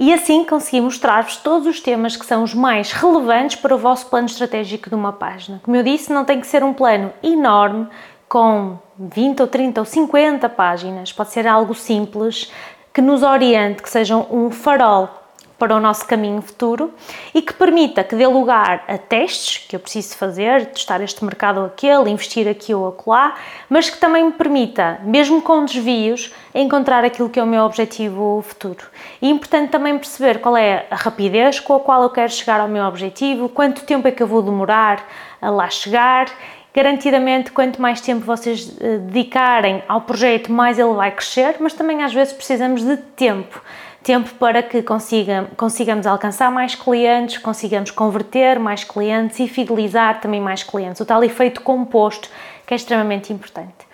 e 0.01 0.15
assim 0.15 0.43
consegui 0.45 0.81
mostrar-vos 0.81 1.37
todos 1.37 1.69
os 1.69 1.79
temas 1.79 2.17
que 2.17 2.25
são 2.25 2.43
os 2.43 2.55
mais 2.55 2.91
relevantes 2.91 3.57
para 3.57 3.75
o 3.75 3.79
vosso 3.79 4.07
plano 4.07 4.27
estratégico 4.27 4.89
de 4.89 4.95
uma 4.95 5.13
página. 5.13 5.61
Como 5.63 5.77
eu 5.77 5.83
disse, 5.83 6.11
não 6.11 6.25
tem 6.25 6.41
que 6.41 6.47
ser 6.47 6.65
um 6.65 6.73
plano 6.73 7.13
enorme 7.23 7.87
com 8.27 8.79
20 8.99 9.43
ou 9.43 9.47
30 9.47 9.79
ou 9.79 9.85
50 9.85 10.49
páginas, 10.49 11.13
pode 11.13 11.31
ser 11.31 11.47
algo 11.47 11.75
simples 11.75 12.51
que 12.95 13.03
nos 13.03 13.23
oriente, 13.23 13.83
que 13.83 13.91
seja 13.91 14.17
um 14.17 14.51
farol 14.51 15.20
para 15.61 15.77
o 15.77 15.79
nosso 15.79 16.07
caminho 16.07 16.41
futuro 16.41 16.91
e 17.35 17.43
que 17.43 17.53
permita 17.53 18.03
que 18.03 18.17
dê 18.17 18.27
lugar 18.27 18.83
a 18.89 18.97
testes 18.97 19.59
que 19.59 19.77
eu 19.77 19.81
preciso 19.81 20.17
fazer, 20.17 20.65
testar 20.67 21.03
este 21.03 21.23
mercado 21.23 21.61
ou 21.61 21.67
aquele, 21.67 22.11
investir 22.11 22.49
aqui 22.49 22.75
ou 22.75 22.89
acolá, 22.89 23.35
mas 23.69 23.91
que 23.91 23.99
também 23.99 24.25
me 24.25 24.33
permita, 24.33 24.99
mesmo 25.05 25.43
com 25.43 25.63
desvios, 25.67 26.33
encontrar 26.55 27.05
aquilo 27.05 27.29
que 27.29 27.39
é 27.39 27.43
o 27.43 27.47
meu 27.47 27.63
objetivo 27.63 28.43
futuro. 28.43 28.87
E 29.21 29.29
é 29.29 29.31
importante 29.31 29.71
também 29.71 29.99
perceber 29.99 30.41
qual 30.41 30.57
é 30.57 30.87
a 30.91 30.97
rapidez 30.97 31.61
com 31.61 31.75
a 31.75 31.81
qual 31.81 32.03
eu 32.03 32.11
quero 32.11 32.33
chegar 32.33 32.59
ao 32.59 32.67
meu 32.67 32.85
objetivo, 32.85 33.51
quanto 33.51 33.85
tempo 33.85 34.09
é 34.09 34.11
que 34.11 34.23
eu 34.23 34.27
vou 34.27 34.43
demorar 34.43 35.07
a 35.43 35.51
lá 35.51 35.69
chegar 35.69 36.27
garantidamente 36.73 37.51
quanto 37.51 37.83
mais 37.83 38.01
tempo 38.01 38.25
vocês 38.25 38.77
eh, 38.81 38.99
dedicarem 38.99 39.83
ao 39.89 40.03
projeto, 40.03 40.53
mais 40.53 40.79
ele 40.79 40.95
vai 40.95 41.11
crescer, 41.11 41.57
mas 41.59 41.73
também 41.73 42.03
às 42.05 42.15
vezes 42.15 42.33
precisamos 42.33 42.83
de 42.85 42.97
tempo 42.97 43.61
tempo 44.03 44.31
para 44.35 44.63
que 44.63 44.83
consiga, 44.83 45.49
consigamos 45.57 46.07
alcançar 46.07 46.51
mais 46.51 46.75
clientes, 46.75 47.39
consigamos 47.39 47.91
converter 47.91 48.59
mais 48.59 48.85
clientes 48.85 49.39
e 49.41 49.49
fidelizar 49.49 50.21
também 50.21 50.41
mais 50.41 50.63
clientes. 50.63 51.01
O 51.01 51.05
tal 51.05 51.23
efeito 51.23 51.61
composto 51.61 52.29
que 52.67 52.75
é 52.75 52.77
extremamente 52.77 53.33
importante. 53.33 53.91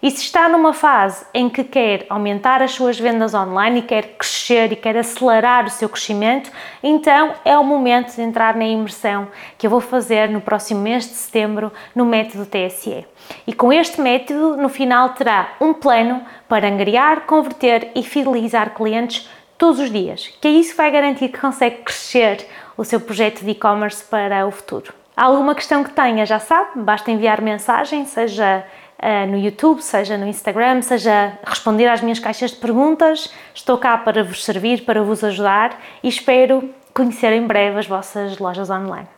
E 0.00 0.10
se 0.12 0.22
está 0.22 0.48
numa 0.48 0.72
fase 0.72 1.26
em 1.34 1.48
que 1.48 1.64
quer 1.64 2.06
aumentar 2.08 2.62
as 2.62 2.70
suas 2.70 2.98
vendas 3.00 3.34
online 3.34 3.80
e 3.80 3.82
quer 3.82 4.16
crescer 4.16 4.70
e 4.70 4.76
quer 4.76 4.96
acelerar 4.96 5.66
o 5.66 5.70
seu 5.70 5.88
crescimento, 5.88 6.52
então 6.80 7.34
é 7.44 7.58
o 7.58 7.64
momento 7.64 8.14
de 8.14 8.22
entrar 8.22 8.54
na 8.54 8.64
imersão 8.64 9.26
que 9.56 9.66
eu 9.66 9.70
vou 9.70 9.80
fazer 9.80 10.28
no 10.28 10.40
próximo 10.40 10.80
mês 10.80 11.04
de 11.04 11.14
setembro 11.14 11.72
no 11.96 12.04
método 12.04 12.46
TSE. 12.46 13.04
E 13.44 13.52
com 13.52 13.72
este 13.72 14.00
método, 14.00 14.56
no 14.56 14.68
final, 14.68 15.10
terá 15.10 15.54
um 15.60 15.74
plano 15.74 16.22
para 16.48 16.68
angariar, 16.68 17.22
converter 17.22 17.90
e 17.96 18.04
fidelizar 18.04 18.74
clientes 18.74 19.28
todos 19.58 19.80
os 19.80 19.90
dias, 19.90 20.32
que 20.40 20.48
é 20.48 20.50
isso 20.52 20.70
que 20.70 20.76
vai 20.76 20.90
garantir 20.90 21.28
que 21.28 21.38
consegue 21.38 21.82
crescer 21.82 22.46
o 22.76 22.84
seu 22.84 23.00
projeto 23.00 23.44
de 23.44 23.50
e-commerce 23.50 24.04
para 24.04 24.46
o 24.46 24.50
futuro. 24.52 24.94
Há 25.16 25.24
alguma 25.24 25.54
questão 25.54 25.82
que 25.82 25.90
tenha, 25.90 26.24
já 26.24 26.38
sabe, 26.38 26.70
basta 26.76 27.10
enviar 27.10 27.42
mensagem, 27.42 28.06
seja 28.06 28.64
uh, 29.02 29.26
no 29.26 29.36
YouTube, 29.36 29.82
seja 29.82 30.16
no 30.16 30.28
Instagram, 30.28 30.80
seja 30.80 31.36
responder 31.44 31.88
às 31.88 32.00
minhas 32.00 32.20
caixas 32.20 32.52
de 32.52 32.58
perguntas. 32.58 33.28
Estou 33.52 33.76
cá 33.78 33.98
para 33.98 34.22
vos 34.22 34.44
servir, 34.44 34.84
para 34.84 35.02
vos 35.02 35.24
ajudar 35.24 35.76
e 36.04 36.08
espero 36.08 36.72
conhecer 36.94 37.32
em 37.32 37.44
breve 37.44 37.80
as 37.80 37.86
vossas 37.86 38.38
lojas 38.38 38.70
online. 38.70 39.08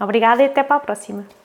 Obrigada 0.00 0.42
e 0.42 0.46
até 0.46 0.62
para 0.62 0.76
a 0.76 0.80
próxima! 0.80 1.41